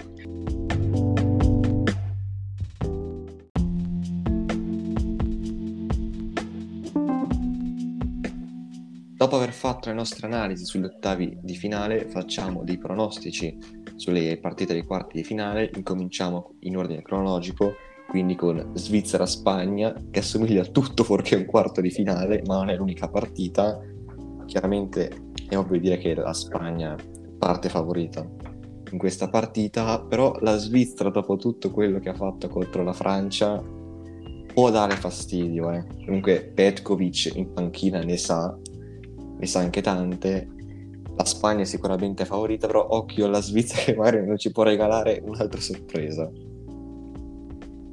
Dopo 9.22 9.37
aver 9.37 9.52
fatto 9.52 9.88
le 9.88 9.94
nostre 9.94 10.26
analisi 10.26 10.64
sugli 10.64 10.82
ottavi 10.82 11.38
di 11.40 11.54
finale, 11.54 12.08
facciamo 12.08 12.64
dei 12.64 12.76
pronostici 12.76 13.56
sulle 13.94 14.37
partite 14.38 14.72
dei 14.72 14.82
quarti 14.82 15.18
di 15.18 15.22
finale. 15.22 15.70
Incominciamo 15.76 16.54
in 16.62 16.76
ordine 16.76 17.02
cronologico, 17.02 17.74
quindi 18.08 18.35
con 18.35 18.72
Svizzera-Spagna, 18.74 19.94
che 20.11 20.18
assomiglia 20.18 20.62
a 20.62 20.64
tutto 20.64 21.04
fuorché 21.04 21.37
un 21.37 21.44
quarto 21.44 21.80
di 21.80 21.90
finale, 21.90 22.42
ma 22.46 22.56
non 22.56 22.70
è 22.70 22.74
l'unica 22.74 23.08
partita. 23.08 23.78
Chiaramente 24.44 25.30
è 25.48 25.56
ovvio 25.56 25.78
dire 25.78 25.98
che 25.98 26.16
la 26.16 26.32
Spagna 26.32 26.96
parte 27.38 27.68
favorita 27.68 28.28
in 28.90 28.98
questa 28.98 29.28
partita, 29.28 30.02
però 30.02 30.37
la 30.40 30.56
Svizzera, 30.56 31.11
dopo 31.11 31.37
tutto 31.37 31.70
quello 31.70 32.00
che 32.00 32.08
ha 32.08 32.14
fatto 32.14 32.48
contro 32.48 32.82
la 32.82 32.92
Francia, 32.92 33.62
può 34.52 34.70
dare 34.70 34.96
fastidio. 34.96 35.70
Eh. 35.70 35.85
Comunque 36.04 36.50
Petkovic 36.52 37.30
in 37.37 37.52
panchina 37.52 38.02
ne 38.02 38.16
sa, 38.16 38.58
ne 39.42 39.48
sa 39.48 39.59
anche 39.59 39.83
tante. 39.83 40.48
La 41.16 41.24
Spagna 41.24 41.62
è 41.62 41.66
sicuramente 41.66 42.24
favorita, 42.24 42.68
però 42.68 42.87
occhio 42.88 43.26
alla 43.26 43.40
Svizzera 43.40 43.83
che 43.83 43.94
magari 43.98 44.24
non 44.24 44.38
ci 44.38 44.52
può 44.52 44.62
regalare 44.62 45.20
un'altra 45.22 45.61
sorpresa. 45.61 46.31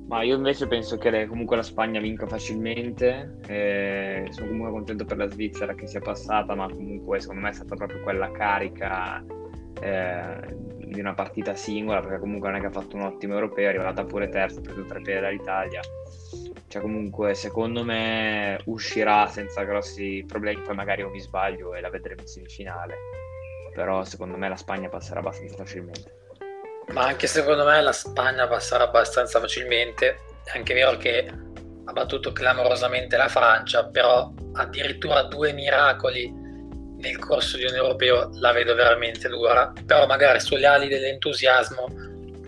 Ma 0.07 0.23
io 0.23 0.38
invece 0.38 0.67
penso 0.67 0.97
che 0.97 1.27
comunque 1.27 1.55
la 1.55 1.63
Spagna 1.63 1.99
vinca 1.99 2.27
facilmente. 2.27 3.39
Eh, 3.47 4.27
sono 4.29 4.47
comunque 4.47 4.71
contento 4.71 5.05
per 5.05 5.17
la 5.17 5.29
Svizzera 5.29 5.73
che 5.73 5.88
sia 5.88 5.99
passata, 5.99 6.55
ma 6.55 6.69
comunque 6.69 7.19
secondo 7.19 7.41
me 7.41 7.49
è 7.49 7.53
stata 7.53 7.75
proprio 7.75 7.99
quella 8.01 8.31
carica 8.31 9.23
eh, 9.81 10.55
di 10.77 10.99
una 10.99 11.13
partita 11.13 11.55
singola, 11.55 11.99
perché 11.99 12.19
comunque 12.19 12.49
non 12.49 12.57
è 12.57 12.62
che 12.62 12.67
ha 12.67 12.71
fatto 12.71 12.95
un 12.95 13.03
ottimo 13.03 13.33
europeo, 13.33 13.65
è 13.65 13.69
arrivata 13.69 14.03
pure 14.03 14.29
terza, 14.29 14.59
ha 14.59 14.62
preso 14.62 14.85
tre 14.85 15.01
piedi 15.01 15.19
dall'Italia. 15.19 15.81
Cioè 16.69 16.84
comunque 16.84 17.34
secondo 17.34 17.84
me 17.84 18.62
uscirà 18.65 19.27
senza 19.27 19.63
grossi 19.63 20.23
problemi, 20.27 20.62
poi 20.62 20.75
magari 20.75 21.01
io 21.01 21.10
mi 21.10 21.19
sbaglio 21.19 21.73
e 21.73 21.82
la 21.82 21.89
vedremo 21.89 22.21
in 22.21 22.27
semifinale. 22.27 22.95
Però 23.73 24.03
secondo 24.03 24.38
me 24.38 24.49
la 24.49 24.55
Spagna 24.55 24.88
passerà 24.88 25.19
abbastanza 25.19 25.55
facilmente. 25.55 26.17
Ma 26.93 27.05
anche 27.05 27.25
secondo 27.25 27.65
me 27.65 27.82
la 27.82 27.91
Spagna 27.91 28.47
passerà 28.47 28.84
abbastanza 28.84 29.39
facilmente. 29.39 30.19
È 30.43 30.55
anche 30.55 30.75
vero 30.75 30.95
che 30.97 31.27
ha 31.86 31.91
battuto 31.91 32.32
clamorosamente 32.32 33.17
la 33.17 33.29
Francia, 33.29 33.88
però 33.88 34.32
addirittura 34.53 35.23
due 35.23 35.53
miracoli 35.53 36.32
nel 36.97 37.17
corso 37.17 37.58
di 37.58 37.63
un 37.63 37.73
europeo 37.73 38.29
la 38.34 38.51
vedo 38.51 38.75
veramente 38.75 39.27
dura. 39.27 39.73
Però 39.88 40.05
magari 40.05 40.39
sulle 40.39 40.67
ali 40.67 40.88
dell'entusiasmo 40.88 41.88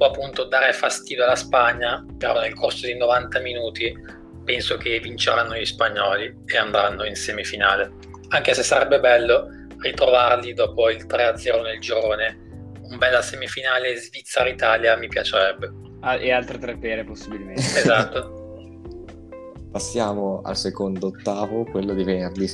può 0.01 0.09
appunto 0.09 0.45
dare 0.45 0.73
fastidio 0.73 1.25
alla 1.25 1.35
Spagna, 1.35 2.03
però 2.17 2.39
nel 2.39 2.55
corso 2.55 2.87
di 2.87 2.97
90 2.97 3.39
minuti 3.39 3.95
penso 4.43 4.75
che 4.77 4.99
vinceranno 4.99 5.55
gli 5.55 5.63
spagnoli 5.63 6.37
e 6.43 6.57
andranno 6.57 7.05
in 7.05 7.13
semifinale. 7.13 7.91
Anche 8.29 8.55
se 8.55 8.63
sarebbe 8.63 8.99
bello 8.99 9.47
ritrovarli 9.77 10.53
dopo 10.55 10.89
il 10.89 11.05
3-0 11.05 11.61
nel 11.61 11.79
girone 11.79 12.39
un 12.81 12.97
bella 12.97 13.21
semifinale 13.21 13.95
Svizzera-Italia 13.95 14.97
mi 14.97 15.07
piacerebbe. 15.07 15.71
Ah, 15.99 16.15
e 16.15 16.31
altre 16.31 16.57
tre 16.57 16.75
pere 16.77 17.03
possibilmente. 17.03 17.61
Esatto. 17.77 18.39
Passiamo 19.71 20.41
al 20.43 20.57
secondo 20.57 21.07
ottavo, 21.07 21.63
quello 21.65 21.93
di 21.93 22.03
venerdì. 22.03 22.49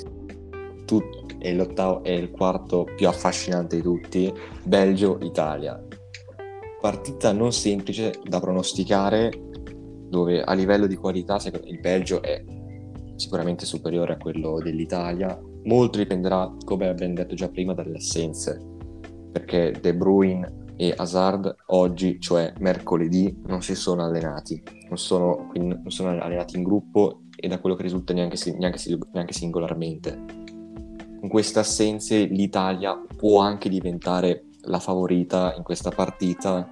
Tut- 0.86 1.36
e 1.40 1.54
l'ottavo 1.54 2.04
è 2.04 2.12
il 2.12 2.30
quarto 2.30 2.86
più 2.94 3.08
affascinante 3.08 3.78
di 3.78 3.82
tutti, 3.82 4.34
Belgio-Italia. 4.64 5.82
Partita 6.80 7.32
non 7.32 7.52
semplice 7.52 8.20
da 8.24 8.40
pronosticare, 8.40 9.32
dove 10.10 10.42
a 10.42 10.54
livello 10.54 10.88
di 10.88 10.96
qualità 10.96 11.40
il 11.66 11.80
Belgio 11.80 12.22
è 12.22 12.44
sicuramente 13.16 13.66
superiore 13.66 14.14
a 14.14 14.18
quello 14.18 14.60
dell'Italia. 14.62 15.40
Molto 15.64 15.98
dipenderà, 15.98 16.54
come 16.64 16.88
abbiamo 16.88 17.14
detto 17.14 17.36
già 17.36 17.50
prima, 17.50 17.74
dalle 17.74 17.98
assenze 17.98 18.76
perché 19.38 19.78
De 19.80 19.96
Bruyne 19.96 20.66
e 20.76 20.94
Hazard 20.96 21.56
oggi, 21.68 22.20
cioè 22.20 22.54
mercoledì, 22.60 23.36
non 23.46 23.62
si 23.62 23.76
sono 23.76 24.04
allenati, 24.04 24.62
non 24.88 24.98
sono, 24.98 25.52
non 25.54 25.84
sono 25.88 26.10
allenati 26.10 26.58
in 26.58 26.64
gruppo 26.64 27.22
e 27.36 27.48
da 27.48 27.60
quello 27.60 27.76
che 27.76 27.84
risulta 27.84 28.14
neanche, 28.14 28.38
neanche, 28.58 28.80
neanche 29.12 29.34
singolarmente. 29.34 30.46
Con 31.20 31.30
queste 31.30 31.60
assenze 31.60 32.26
l'Italia 32.26 33.00
può 33.16 33.40
anche 33.40 33.70
diventare 33.70 34.46
la 34.68 34.80
favorita 34.80 35.54
in 35.56 35.64
questa 35.64 35.90
partita, 35.90 36.68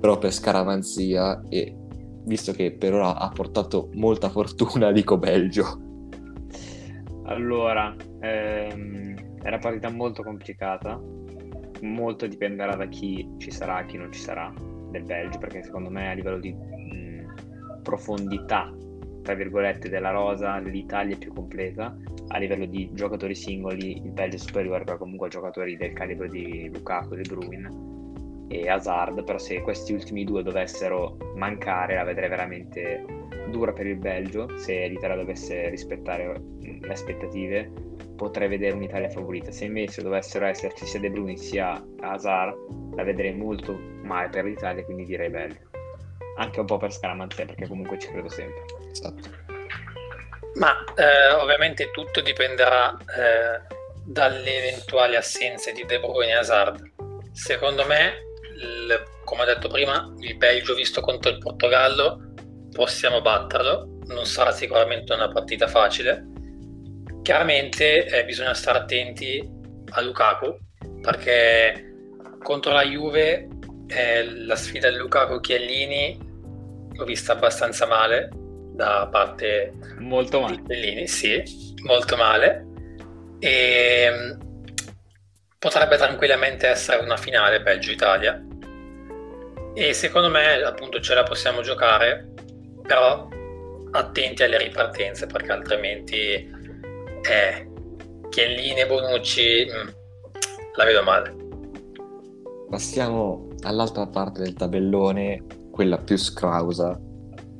però 0.00 0.18
per 0.18 0.32
scaramanzia 0.32 1.42
e 1.48 1.74
visto 2.24 2.52
che 2.52 2.72
per 2.72 2.94
ora 2.94 3.16
ha 3.16 3.28
portato 3.30 3.88
molta 3.94 4.28
fortuna, 4.28 4.92
dico 4.92 5.16
Belgio. 5.18 5.86
Allora, 7.24 7.94
ehm, 8.20 9.38
è 9.42 9.48
una 9.48 9.58
partita 9.58 9.90
molto 9.90 10.22
complicata 10.22 11.00
molto 11.82 12.26
dipenderà 12.26 12.74
da 12.74 12.86
chi 12.86 13.28
ci 13.38 13.50
sarà, 13.50 13.84
chi 13.84 13.96
non 13.96 14.12
ci 14.12 14.20
sarà 14.20 14.52
del 14.90 15.04
Belgio, 15.04 15.38
perché 15.38 15.62
secondo 15.62 15.90
me 15.90 16.10
a 16.10 16.14
livello 16.14 16.38
di 16.38 16.52
mh, 16.52 17.82
profondità, 17.82 18.72
tra 19.28 19.36
virgolette, 19.36 19.90
della 19.90 20.08
rosa, 20.08 20.56
l'Italia 20.56 21.14
è 21.14 21.18
più 21.18 21.34
completa. 21.34 21.94
A 22.28 22.38
livello 22.38 22.64
di 22.64 22.88
giocatori 22.94 23.34
singoli, 23.34 24.02
il 24.02 24.10
Belgio 24.10 24.36
è 24.36 24.38
superiore, 24.38 24.84
però 24.84 24.96
comunque 24.96 25.26
a 25.26 25.30
giocatori 25.30 25.76
del 25.76 25.92
calibro 25.92 26.26
di 26.26 26.70
Lukaku, 26.72 27.14
De 27.14 27.22
Bruyne 27.28 27.68
e 28.48 28.70
Hazard, 28.70 29.22
però 29.24 29.36
se 29.36 29.60
questi 29.60 29.92
ultimi 29.92 30.24
due 30.24 30.42
dovessero 30.42 31.18
mancare 31.34 31.96
la 31.96 32.04
vedrei 32.04 32.30
veramente 32.30 33.04
dura 33.50 33.74
per 33.74 33.86
il 33.86 33.98
Belgio, 33.98 34.48
se 34.56 34.88
l'Italia 34.88 35.16
dovesse 35.16 35.68
rispettare 35.68 36.40
le 36.60 36.88
aspettative 36.88 37.70
potrei 38.16 38.48
vedere 38.48 38.76
un'Italia 38.76 39.10
favorita. 39.10 39.50
Se 39.50 39.66
invece 39.66 40.00
dovessero 40.00 40.46
esserci 40.46 40.86
sia 40.86 41.00
De 41.00 41.10
Bruyne 41.10 41.36
sia 41.36 41.84
Hazard, 42.00 42.56
la 42.94 43.02
vedrei 43.02 43.34
molto 43.34 43.78
male 44.04 44.30
per 44.30 44.46
l'Italia, 44.46 44.82
quindi 44.84 45.04
direi 45.04 45.28
bello. 45.28 45.56
Anche 46.38 46.60
un 46.60 46.66
po' 46.66 46.78
per 46.78 46.94
scaramanzia, 46.94 47.44
perché 47.44 47.68
comunque 47.68 47.98
ci 47.98 48.08
credo 48.08 48.30
sempre. 48.30 48.77
Esatto. 48.98 49.46
Ma 50.54 50.76
eh, 50.96 51.32
ovviamente 51.34 51.90
tutto 51.92 52.20
dipenderà 52.20 52.96
eh, 52.96 53.74
dalle 54.04 54.56
eventuali 54.56 55.16
assenze 55.16 55.72
di 55.72 55.84
De 55.84 56.00
Bruyne 56.00 56.32
e 56.32 56.36
Hazard. 56.36 56.92
Secondo 57.32 57.86
me, 57.86 58.14
il, 58.56 59.02
come 59.24 59.42
ho 59.42 59.44
detto 59.44 59.68
prima, 59.68 60.12
il 60.18 60.36
Belgio 60.36 60.74
visto 60.74 61.00
contro 61.00 61.30
il 61.30 61.38
Portogallo 61.38 62.32
possiamo 62.72 63.20
batterlo. 63.20 63.98
Non 64.06 64.24
sarà 64.24 64.52
sicuramente 64.52 65.12
una 65.12 65.28
partita 65.28 65.68
facile, 65.68 66.26
Chiaramente 67.28 68.06
eh, 68.06 68.24
bisogna 68.24 68.54
stare 68.54 68.78
attenti 68.78 69.46
a 69.90 70.00
Lukaku 70.00 70.56
perché 71.02 71.92
contro 72.42 72.72
la 72.72 72.84
Juve 72.84 73.48
eh, 73.86 74.24
la 74.24 74.56
sfida 74.56 74.88
di 74.88 74.96
Lukaku 74.96 75.38
Chiellini 75.38 76.18
l'ho 76.90 77.04
vista 77.04 77.32
abbastanza 77.32 77.84
male 77.84 78.30
da 78.78 79.08
parte 79.10 79.72
molto 79.98 80.40
male. 80.40 80.54
di 80.54 80.62
Chiellini, 80.62 81.08
sì, 81.08 81.42
molto 81.82 82.16
male 82.16 82.64
e 83.40 84.08
mm, 84.08 84.40
potrebbe 85.58 85.96
tranquillamente 85.96 86.68
essere 86.68 87.02
una 87.02 87.16
finale 87.16 87.60
Belgio-Italia 87.60 88.40
e 89.74 89.92
secondo 89.92 90.28
me 90.28 90.62
appunto 90.62 91.00
ce 91.00 91.14
la 91.14 91.24
possiamo 91.24 91.60
giocare 91.60 92.32
però 92.82 93.28
attenti 93.90 94.44
alle 94.44 94.58
ripartenze 94.58 95.26
perché 95.26 95.50
altrimenti 95.50 96.16
eh, 97.28 97.70
Chiellini 98.28 98.80
e 98.80 98.86
Bonucci 98.86 99.66
mh, 99.66 99.76
mm, 99.76 99.88
la 100.76 100.84
vedo 100.84 101.02
male. 101.02 101.36
Passiamo 102.70 103.48
all'altra 103.62 104.06
parte 104.06 104.42
del 104.42 104.52
tabellone, 104.52 105.44
quella 105.72 105.96
più 105.96 106.16
scrausa, 106.16 107.00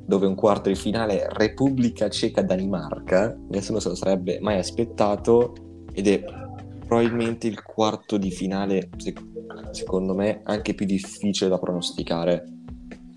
dove 0.09 0.25
un 0.25 0.33
quarto 0.33 0.69
di 0.69 0.75
finale 0.75 1.27
Repubblica 1.29 2.09
Ceca-Danimarca, 2.09 3.37
nessuno 3.49 3.79
se 3.79 3.89
lo 3.89 3.95
sarebbe 3.95 4.39
mai 4.41 4.57
aspettato 4.57 5.53
ed 5.93 6.07
è 6.07 6.23
probabilmente 6.87 7.45
il 7.45 7.61
quarto 7.61 8.17
di 8.17 8.31
finale, 8.31 8.89
secondo 9.69 10.15
me, 10.15 10.41
anche 10.45 10.73
più 10.73 10.87
difficile 10.87 11.47
da 11.47 11.59
pronosticare, 11.59 12.43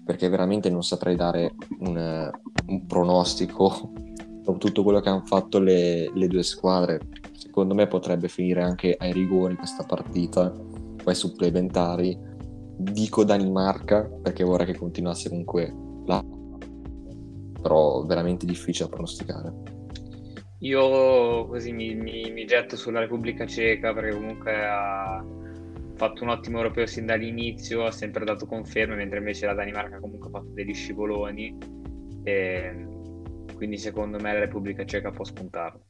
perché 0.05 0.29
veramente 0.29 0.69
non 0.69 0.83
saprei 0.83 1.17
dare 1.17 1.55
un, 1.79 2.31
un 2.67 2.87
pronostico 2.87 3.93
dopo 4.45 4.59
tutto 4.59 4.83
quello 4.83 5.01
che 5.01 5.09
hanno 5.09 5.25
fatto 5.25 5.59
le, 5.61 6.11
le, 6.13 6.29
due 6.29 6.43
squadre, 6.43 7.01
secondo 7.33 7.73
me 7.75 7.87
potrebbe 7.87 8.29
finire 8.29 8.63
anche 8.63 8.97
ai 8.99 9.15
rigori 9.15 9.57
questa 9.57 9.85
partita, 9.85 10.51
poi 11.03 11.15
supplementari. 11.15 12.31
Dico 12.77 13.25
Danimarca 13.25 14.03
perché 14.03 14.45
vorrei 14.45 14.67
che 14.67 14.77
continuasse 14.77 15.29
comunque 15.31 15.73
là, 16.05 16.23
però 17.63 18.03
veramente 18.05 18.45
difficile 18.45 18.89
da 18.89 18.95
pronosticare. 18.95 19.53
Io 20.59 21.47
così 21.47 21.73
mi, 21.73 21.95
mi, 21.95 22.31
mi 22.31 22.45
getto 22.45 22.77
sulla 22.77 23.01
Repubblica 23.01 23.47
Ceca 23.47 23.93
perché 23.93 24.15
comunque 24.15 24.65
ha 24.65 25.25
fatto 25.97 26.23
un 26.23 26.31
ottimo 26.31 26.59
europeo 26.59 26.87
sin 26.87 27.07
dall'inizio, 27.07 27.85
ha 27.85 27.91
sempre 27.91 28.25
dato 28.25 28.47
conferme, 28.47 28.95
mentre 28.95 29.19
invece 29.19 29.47
la 29.47 29.55
Danimarca 29.55 29.99
comunque 29.99 30.29
ha 30.29 30.33
fatto 30.33 30.53
degli 30.53 30.75
scivoloni. 30.75 31.57
E 32.25 32.87
quindi 33.55 33.77
secondo 33.79 34.19
me 34.19 34.33
la 34.33 34.41
Repubblica 34.41 34.85
Ceca 34.85 35.11
può 35.11 35.25
spuntarlo. 35.25 35.85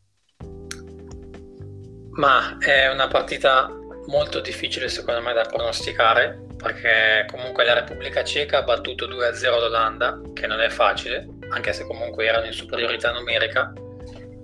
Ma 2.12 2.58
è 2.58 2.90
una 2.92 3.08
partita 3.08 3.70
molto 4.06 4.40
difficile 4.40 4.88
secondo 4.88 5.22
me 5.22 5.32
da 5.32 5.44
pronosticare 5.44 6.46
perché 6.56 7.26
comunque 7.30 7.64
la 7.64 7.74
Repubblica 7.74 8.22
Ceca 8.22 8.58
ha 8.58 8.62
battuto 8.62 9.06
2-0 9.06 9.58
l'Olanda, 9.58 10.20
che 10.32 10.46
non 10.46 10.60
è 10.60 10.68
facile, 10.68 11.26
anche 11.52 11.72
se 11.72 11.86
comunque 11.86 12.26
erano 12.26 12.46
in 12.46 12.52
superiorità 12.52 13.12
numerica. 13.12 13.72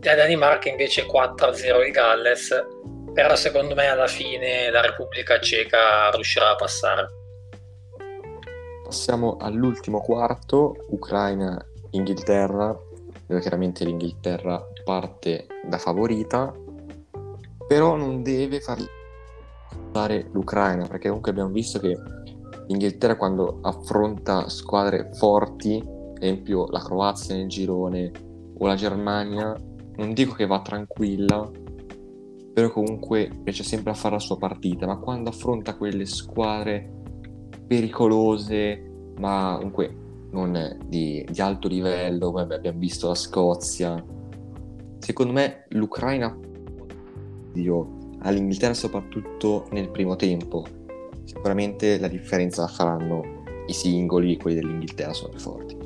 La 0.03 0.15
Danimarca 0.15 0.69
invece 0.69 1.07
4-0 1.07 1.85
il 1.85 1.93
Galles, 1.93 2.67
però 3.13 3.35
secondo 3.35 3.75
me 3.75 3.89
alla 3.89 4.07
fine 4.07 4.71
la 4.71 4.81
Repubblica 4.81 5.41
Ceca 5.41 6.11
riuscirà 6.11 6.51
a 6.51 6.57
passare. 6.57 7.09
Passiamo 8.85 9.37
all'ultimo 9.41 10.01
quarto, 10.01 10.87
Ucraina-Inghilterra 10.91 12.87
dove 13.29 13.41
chiaramente 13.43 13.85
l'Inghilterra 13.85 14.67
parte 14.85 15.47
da 15.63 15.77
favorita, 15.77 16.51
però 17.67 17.95
non 17.95 18.23
deve 18.23 18.61
far 18.61 18.79
fare 19.93 20.27
l'Ucraina, 20.33 20.87
perché 20.87 21.09
comunque 21.09 21.31
abbiamo 21.33 21.51
visto 21.51 21.79
che 21.79 21.95
l'Inghilterra 22.67 23.17
quando 23.17 23.59
affronta 23.63 24.49
squadre 24.49 25.11
forti, 25.13 25.85
esempio 26.19 26.67
la 26.69 26.81
Croazia 26.81 27.35
nel 27.35 27.49
girone 27.49 28.11
o 28.57 28.67
la 28.67 28.75
Germania, 28.75 29.55
non 29.97 30.13
dico 30.13 30.35
che 30.35 30.47
va 30.47 30.61
tranquilla, 30.61 31.49
però 32.53 32.71
comunque 32.71 33.31
riesce 33.45 33.63
sempre 33.63 33.93
a 33.93 33.95
fare 33.95 34.15
la 34.15 34.21
sua 34.21 34.37
partita, 34.37 34.87
ma 34.87 34.99
quando 34.99 35.31
affronta 35.31 35.77
quelle 35.77 36.07
squadre 36.07 36.97
pericolose, 37.67 39.13
ma 39.19 39.55
comunque 39.57 40.07
non 40.31 40.79
di, 40.87 41.25
di 41.31 41.41
alto 41.41 41.69
livello, 41.69 42.31
come 42.33 42.55
abbiamo 42.55 42.79
visto 42.79 43.09
la 43.09 43.15
Scozia, 43.15 44.05
secondo 44.99 45.33
me 45.33 45.67
l'Ucraina 45.71 46.37
io, 47.55 47.99
all'Inghilterra 48.21 48.75
soprattutto 48.75 49.67
nel 49.71 49.91
primo 49.91 50.17
tempo. 50.17 50.65
Sicuramente 51.25 51.99
la 51.99 52.09
differenza 52.09 52.63
la 52.63 52.69
faranno 52.69 53.23
i 53.67 53.73
singoli, 53.73 54.37
quelli 54.37 54.61
dell'Inghilterra 54.61 55.13
sono 55.13 55.31
più 55.31 55.41
forti. 55.41 55.78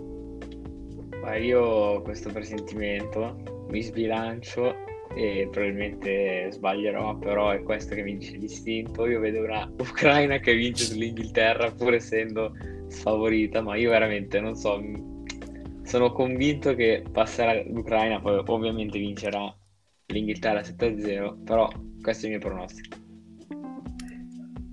Ma 1.22 1.36
io 1.36 1.60
ho 1.60 2.02
questo 2.02 2.30
presentimento, 2.32 3.64
mi 3.68 3.80
sbilancio 3.80 4.74
e 5.14 5.48
probabilmente 5.52 6.48
sbaglierò, 6.50 7.16
però 7.16 7.50
è 7.50 7.62
questo 7.62 7.94
che 7.94 8.02
vince 8.02 8.36
l'istinto. 8.36 9.06
Io 9.06 9.20
vedo 9.20 9.40
una 9.40 9.70
Ucraina 9.78 10.38
che 10.38 10.52
vince 10.54 10.84
sull'Inghilterra 10.84 11.70
pur 11.70 11.94
essendo 11.94 12.56
sfavorita, 12.88 13.62
ma 13.62 13.76
io 13.76 13.90
veramente 13.90 14.40
non 14.40 14.56
so, 14.56 14.82
sono 15.84 16.10
convinto 16.10 16.74
che 16.74 17.04
passerà 17.10 17.62
l'Ucraina, 17.66 18.20
poi 18.20 18.42
ovviamente 18.44 18.98
vincerà 18.98 19.54
l'Inghilterra 20.06 20.60
7-0, 20.60 21.44
però 21.44 21.70
questo 22.02 22.26
è 22.26 22.30
il 22.30 22.36
mio 22.36 22.44
pronostico. 22.44 22.96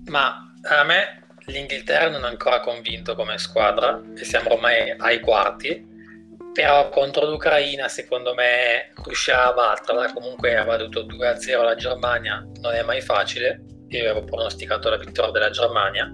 Ma 0.06 0.52
a 0.68 0.84
me 0.84 1.26
l'Inghilterra 1.46 2.10
non 2.10 2.24
è 2.24 2.28
ancora 2.28 2.58
convinto 2.58 3.14
come 3.14 3.38
squadra 3.38 4.02
e 4.16 4.24
siamo 4.24 4.52
ormai 4.54 4.90
ai 4.96 5.20
quarti 5.20 5.89
però 6.52 6.88
contro 6.88 7.28
l'Ucraina 7.28 7.88
secondo 7.88 8.34
me 8.34 8.92
riuscirà 9.04 9.48
a 9.48 9.52
batterla. 9.52 10.12
Comunque 10.12 10.56
ha 10.56 10.64
battuto 10.64 11.04
2-0 11.04 11.62
la 11.62 11.74
Germania 11.74 12.46
non 12.60 12.74
è 12.74 12.82
mai 12.82 13.00
facile. 13.00 13.62
Io 13.88 14.10
avevo 14.10 14.24
pronosticato 14.24 14.88
la 14.88 14.96
vittoria 14.96 15.32
della 15.32 15.50
Germania. 15.50 16.12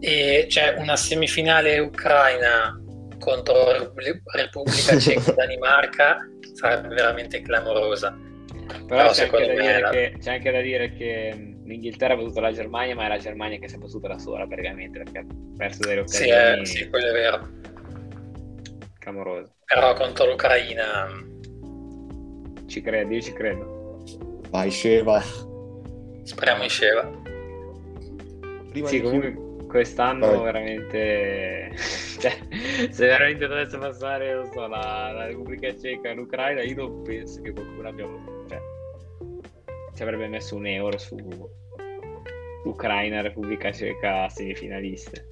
E 0.00 0.46
c'è 0.48 0.74
una 0.78 0.96
semifinale 0.96 1.78
ucraina 1.78 2.76
contro 3.18 3.72
Repubblica 3.72 4.98
Ceca 4.98 5.30
e 5.30 5.34
Danimarca 5.34 6.18
sarebbe 6.54 6.94
veramente 6.94 7.40
clamorosa. 7.40 8.16
Però, 8.66 8.86
però 8.86 9.10
c'è, 9.10 9.24
anche 9.24 9.80
la... 9.80 9.90
che, 9.90 10.16
c'è, 10.20 10.32
anche 10.34 10.50
da 10.50 10.60
dire 10.60 10.92
che 10.94 11.56
l'Inghilterra 11.64 12.14
ha 12.14 12.16
battuto 12.16 12.40
la 12.40 12.52
Germania 12.52 12.94
ma 12.94 13.06
è 13.06 13.08
la 13.08 13.18
Germania 13.18 13.58
che 13.58 13.68
si 13.68 13.74
è 13.74 13.78
battuta 13.78 14.08
da 14.08 14.18
sola 14.18 14.46
praticamente 14.46 14.98
perché 15.02 15.18
ha 15.18 15.24
perso 15.56 15.80
delle 15.86 16.00
occasioni 16.00 16.66
sì, 16.66 16.72
eh, 16.72 16.84
sì 16.84 16.88
quello 16.88 17.08
è 17.08 17.12
vero 17.12 17.48
clamoroso. 19.02 19.56
Però 19.64 19.92
contro 19.94 20.26
l'Ucraina... 20.26 21.08
Ci 22.66 22.80
credo, 22.80 23.12
io 23.12 23.20
ci 23.20 23.32
credo. 23.32 24.00
Vai 24.48 24.70
Sheva. 24.70 25.20
Speriamo 26.22 26.62
in 26.62 26.70
Sheva. 26.70 27.10
Prima 28.70 28.88
sì, 28.88 29.02
comunque 29.02 29.32
più... 29.32 29.66
quest'anno 29.66 30.26
Vai. 30.28 30.42
veramente... 30.44 31.72
cioè, 31.76 32.38
se 32.90 33.06
veramente 33.06 33.46
dovesse 33.46 33.76
passare, 33.76 34.34
non 34.34 34.50
so, 34.52 34.66
la, 34.68 35.10
la 35.12 35.26
Repubblica 35.26 35.76
Ceca 35.76 36.10
e 36.10 36.14
l'Ucraina, 36.14 36.62
io 36.62 36.76
non 36.76 37.02
penso 37.02 37.42
che 37.42 37.52
qualcuno 37.52 37.88
abbia... 37.88 38.06
Cioè, 38.48 38.60
ci 39.94 40.02
avrebbe 40.02 40.28
messo 40.28 40.56
un 40.56 40.66
euro 40.66 40.96
su 40.96 41.16
Ucraina 42.64 43.20
Repubblica 43.20 43.72
Ceca 43.72 44.28
semifinaliste. 44.28 45.26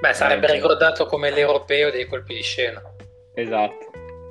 Beh, 0.00 0.14
sarebbe 0.14 0.50
ricordato 0.50 1.04
come 1.04 1.30
l'europeo 1.30 1.90
dei 1.90 2.06
colpi 2.06 2.34
di 2.34 2.42
scena. 2.42 2.82
Esatto. 3.40 3.90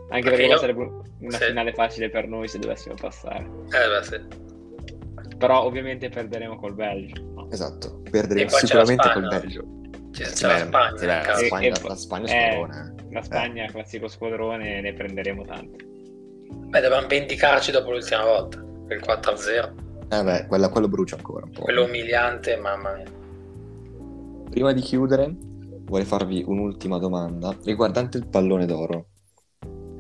Anche 0.10 0.30
perché, 0.30 0.30
perché 0.30 0.46
io... 0.46 0.58
sarebbe 0.58 0.84
una 1.20 1.38
sì. 1.38 1.46
finale 1.46 1.74
facile 1.74 2.10
per 2.10 2.28
noi 2.28 2.48
se 2.48 2.60
dovessimo 2.60 2.96
passare. 2.96 3.44
Eh 3.44 3.68
beh, 3.68 4.04
sì. 4.04 5.38
Però 5.38 5.64
ovviamente 5.64 6.10
perderemo 6.10 6.58
col 6.58 6.74
Belgio. 6.74 7.22
No? 7.34 7.50
Esatto, 7.52 8.02
perderemo 8.10 8.50
sicuramente 8.50 9.12
col 9.12 9.28
Belgio. 9.28 9.64
C'è, 10.12 10.26
c'è 10.26 10.48
la 10.48 10.58
Spagna. 10.66 11.06
La, 11.06 11.36
Spagna, 11.36 11.68
e, 11.68 11.70
la 11.70 11.96
Spagna 11.96 12.26
eh, 12.26 12.52
squadrone. 12.52 12.96
La 13.12 13.22
Spagna, 13.22 13.64
eh. 13.66 13.68
classico 13.68 14.08
squadrone, 14.08 14.82
ne 14.82 14.94
prenderemo 14.94 15.46
tante. 15.46 15.86
Beh, 16.52 16.82
dobbiamo 16.82 17.08
vendicarci 17.08 17.72
dopo 17.72 17.92
l'ultima 17.92 18.24
volta, 18.24 18.58
il 18.58 19.02
4-0. 19.06 19.88
Eh 20.12 20.24
beh, 20.24 20.48
quella, 20.48 20.70
quello 20.70 20.88
brucia 20.88 21.16
ancora 21.16 21.46
un 21.46 21.52
po'. 21.52 21.62
Quello 21.62 21.84
umiliante, 21.84 22.58
mamma 22.58 22.96
mia. 22.96 23.06
Prima 24.50 24.74
di 24.74 24.82
chiudere, 24.82 25.36
vorrei 25.90 26.06
farvi 26.06 26.44
un'ultima 26.46 27.00
domanda 27.00 27.56
riguardante 27.64 28.18
il 28.18 28.28
pallone 28.28 28.66
d'oro 28.66 29.06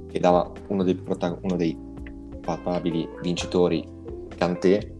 che 0.07 0.19
dava 0.19 0.49
uno 0.67 0.83
dei, 0.83 0.95
protag- 0.95 1.43
uno 1.43 1.55
dei 1.55 1.77
papabili 2.39 3.07
vincitori 3.21 3.85
Kanté 4.37 4.95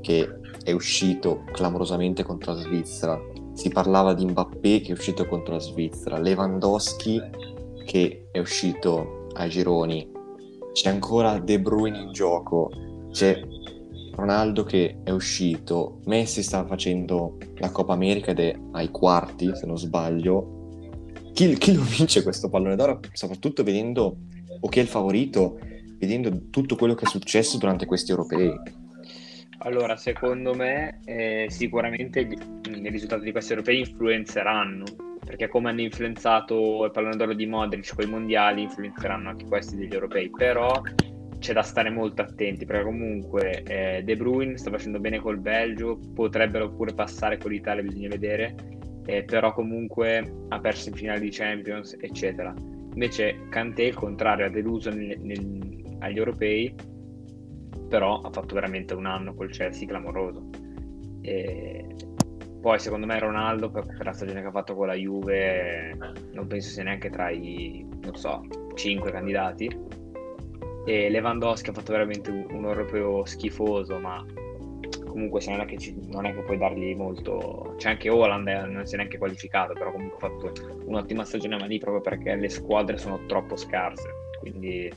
che 0.00 0.40
è 0.64 0.72
uscito 0.72 1.44
clamorosamente 1.52 2.22
contro 2.22 2.52
la 2.52 2.58
Svizzera. 2.58 3.20
Si 3.52 3.68
parlava 3.70 4.14
di 4.14 4.26
Mbappé 4.26 4.80
che 4.80 4.88
è 4.88 4.92
uscito 4.92 5.26
contro 5.26 5.54
la 5.54 5.60
Svizzera. 5.60 6.18
Lewandowski 6.18 7.20
che 7.86 8.28
è 8.30 8.38
uscito 8.38 9.28
ai 9.34 9.48
gironi. 9.48 10.10
C'è 10.72 10.90
ancora 10.90 11.38
De 11.38 11.60
Bruyne 11.60 12.00
in 12.00 12.12
gioco. 12.12 12.70
C'è 13.10 13.40
Ronaldo 14.14 14.64
che 14.64 15.00
è 15.02 15.10
uscito, 15.10 16.00
Messi 16.06 16.42
sta 16.42 16.64
facendo 16.66 17.38
la 17.56 17.70
Coppa 17.70 17.94
America 17.94 18.30
ed 18.30 18.40
è 18.40 18.56
ai 18.72 18.90
quarti, 18.90 19.54
se 19.54 19.66
non 19.66 19.76
sbaglio. 19.76 20.62
Chi, 21.32 21.56
chi 21.58 21.74
lo 21.74 21.82
vince 21.82 22.22
questo 22.22 22.48
pallone 22.48 22.76
d'oro? 22.76 23.00
Soprattutto 23.12 23.64
vedendo, 23.64 24.16
o 24.60 24.68
chi 24.68 24.78
è 24.78 24.82
il 24.82 24.88
favorito, 24.88 25.58
vedendo 25.98 26.48
tutto 26.50 26.76
quello 26.76 26.94
che 26.94 27.06
è 27.06 27.08
successo 27.08 27.58
durante 27.58 27.86
questi 27.86 28.12
europei. 28.12 28.52
Allora, 29.58 29.96
secondo 29.96 30.54
me 30.54 31.00
eh, 31.04 31.46
sicuramente 31.48 32.20
i 32.20 32.88
risultati 32.88 33.24
di 33.24 33.32
questi 33.32 33.52
europei 33.52 33.80
influenzeranno, 33.80 34.84
perché 35.24 35.48
come 35.48 35.70
hanno 35.70 35.80
influenzato 35.80 36.84
il 36.84 36.90
pallone 36.90 37.16
d'oro 37.16 37.34
di 37.34 37.46
Modric 37.46 37.94
con 37.94 38.04
i 38.04 38.10
mondiali, 38.10 38.62
influenzeranno 38.62 39.30
anche 39.30 39.46
questi 39.46 39.76
degli 39.76 39.92
europei, 39.92 40.30
però 40.30 40.82
c'è 41.44 41.52
da 41.52 41.62
stare 41.62 41.90
molto 41.90 42.22
attenti 42.22 42.64
perché 42.64 42.84
comunque 42.84 43.62
eh, 43.64 44.02
De 44.02 44.16
Bruyne 44.16 44.56
sta 44.56 44.70
facendo 44.70 44.98
bene 44.98 45.18
col 45.18 45.38
Belgio, 45.38 46.00
potrebbero 46.14 46.70
pure 46.70 46.94
passare 46.94 47.36
con 47.36 47.50
l'Italia, 47.50 47.82
bisogna 47.82 48.08
vedere, 48.08 48.54
eh, 49.04 49.24
però 49.24 49.52
comunque 49.52 50.46
ha 50.48 50.58
perso 50.58 50.88
in 50.88 50.94
finale 50.94 51.20
di 51.20 51.28
Champions, 51.28 51.98
eccetera. 52.00 52.54
Invece 52.94 53.46
Kanté, 53.50 53.82
il 53.82 53.94
contrario, 53.94 54.46
ha 54.46 54.48
deluso 54.48 54.88
nel, 54.88 55.20
nel, 55.20 55.96
agli 55.98 56.16
europei, 56.16 56.74
però 57.90 58.22
ha 58.22 58.30
fatto 58.30 58.54
veramente 58.54 58.94
un 58.94 59.04
anno 59.04 59.34
col 59.34 59.50
Chelsea 59.50 59.86
clamoroso. 59.86 60.48
E 61.20 61.84
poi 62.62 62.78
secondo 62.78 63.04
me 63.04 63.18
Ronaldo 63.18 63.70
per, 63.70 63.84
per, 63.84 64.06
la 64.06 64.14
stagione 64.14 64.40
che 64.40 64.46
ha 64.46 64.50
fatto 64.50 64.74
con 64.74 64.86
la 64.86 64.94
Juve 64.94 65.94
non 66.32 66.46
penso 66.46 66.70
sia 66.70 66.84
neanche 66.84 67.10
tra 67.10 67.28
i, 67.28 67.86
so, 68.14 68.46
5 68.74 69.10
candidati 69.10 70.02
e 70.84 71.08
Lewandowski 71.08 71.70
ha 71.70 71.72
fatto 71.72 71.92
veramente 71.92 72.30
un, 72.30 72.46
un 72.50 72.64
europeo 72.64 73.24
schifoso, 73.24 73.98
ma 73.98 74.24
comunque 75.06 75.40
non 75.46 75.60
è, 75.60 75.64
che 75.64 75.78
ci, 75.78 75.96
non 76.08 76.26
è 76.26 76.34
che 76.34 76.42
puoi 76.42 76.58
dargli 76.58 76.94
molto. 76.94 77.74
C'è 77.78 77.90
anche 77.90 78.10
Holland, 78.10 78.46
eh, 78.48 78.66
non 78.66 78.84
si 78.84 78.94
è 78.94 78.96
neanche 78.96 79.18
qualificato, 79.18 79.72
però 79.72 79.92
comunque 79.92 80.16
ha 80.16 80.30
fatto 80.30 80.52
un'ottima 80.84 81.24
stagione, 81.24 81.56
ma 81.56 81.66
lì 81.66 81.78
proprio 81.78 82.02
perché 82.02 82.34
le 82.34 82.48
squadre 82.48 82.98
sono 82.98 83.24
troppo 83.26 83.56
scarse. 83.56 84.08
Quindi 84.40 84.92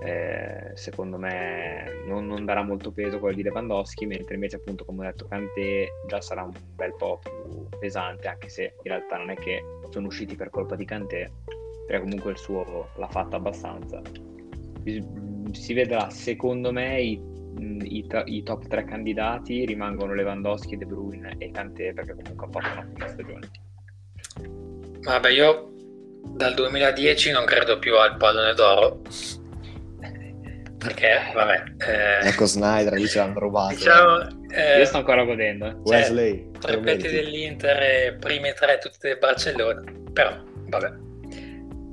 eh, 0.00 0.70
secondo 0.74 1.18
me 1.18 2.02
non, 2.06 2.26
non, 2.26 2.44
darà 2.44 2.62
molto 2.62 2.90
peso 2.90 3.18
quello 3.18 3.36
di 3.36 3.42
Lewandowski, 3.42 4.06
mentre 4.06 4.34
invece 4.34 4.56
appunto 4.56 4.84
come 4.84 5.06
ho 5.06 5.10
detto 5.10 5.26
Kanté 5.26 5.90
già 6.06 6.20
sarà 6.20 6.42
un 6.42 6.52
bel 6.74 6.94
po' 6.96 7.20
più 7.22 7.68
pesante, 7.78 8.28
anche 8.28 8.48
se 8.48 8.74
in 8.82 8.90
realtà 8.90 9.16
non 9.18 9.30
è 9.30 9.36
che 9.36 9.62
sono 9.90 10.06
usciti 10.06 10.34
per 10.36 10.50
colpa 10.50 10.74
di 10.74 10.84
Kanté, 10.84 11.30
perché 11.86 12.02
comunque 12.02 12.30
il 12.32 12.38
suo 12.38 12.88
l'ha 12.96 13.08
fatto 13.08 13.36
abbastanza 13.36 14.00
si 15.52 15.74
vedrà, 15.74 16.10
secondo 16.10 16.72
me 16.72 17.00
i, 17.00 17.20
i, 17.82 18.06
i, 18.24 18.42
top 18.42 18.66
tre 18.68 18.84
candidati 18.84 19.64
rimangono 19.64 20.14
Lewandowski, 20.14 20.76
De 20.76 20.84
Bruyne 20.86 21.36
e 21.38 21.50
Kanté 21.50 21.92
perché 21.92 22.14
comunque 22.14 22.46
ha 22.46 22.60
fatto 22.60 22.94
una 22.94 23.08
stagione. 23.08 23.50
Vabbè, 25.00 25.30
io 25.30 25.72
dal 26.34 26.54
2010 26.54 27.30
non 27.32 27.44
credo 27.44 27.78
più 27.78 27.96
al 27.96 28.16
pallone 28.16 28.54
d'oro. 28.54 29.00
Perché 30.78 31.32
vabbè 31.34 31.64
eh, 31.78 32.28
ecco 32.28 32.44
Snyder 32.44 32.94
dice 32.94 33.18
hanno 33.18 33.40
rubato. 33.40 33.74
diciamo, 33.74 34.46
eh, 34.48 34.78
io 34.78 34.84
sto 34.84 34.98
ancora 34.98 35.24
godendo 35.24 35.66
eh. 35.66 35.76
Wesley 35.82 36.50
cioè, 36.52 36.60
tre 36.60 36.78
petti 36.78 37.08
dell'Inter 37.08 37.82
e 37.82 38.16
prime 38.20 38.52
tre 38.52 38.78
tutte 38.78 39.08
del 39.08 39.18
Barcellona 39.18 39.82
però 40.12 40.40
vabbè. 40.68 40.92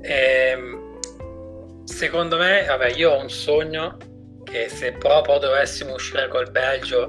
Ehm, 0.02 0.85
secondo 1.86 2.36
me, 2.36 2.64
vabbè, 2.66 2.92
io 2.92 3.12
ho 3.12 3.20
un 3.20 3.30
sogno 3.30 3.96
che 4.44 4.68
se 4.68 4.92
proprio 4.92 5.38
dovessimo 5.38 5.94
uscire 5.94 6.28
col 6.28 6.50
Belgio 6.50 7.08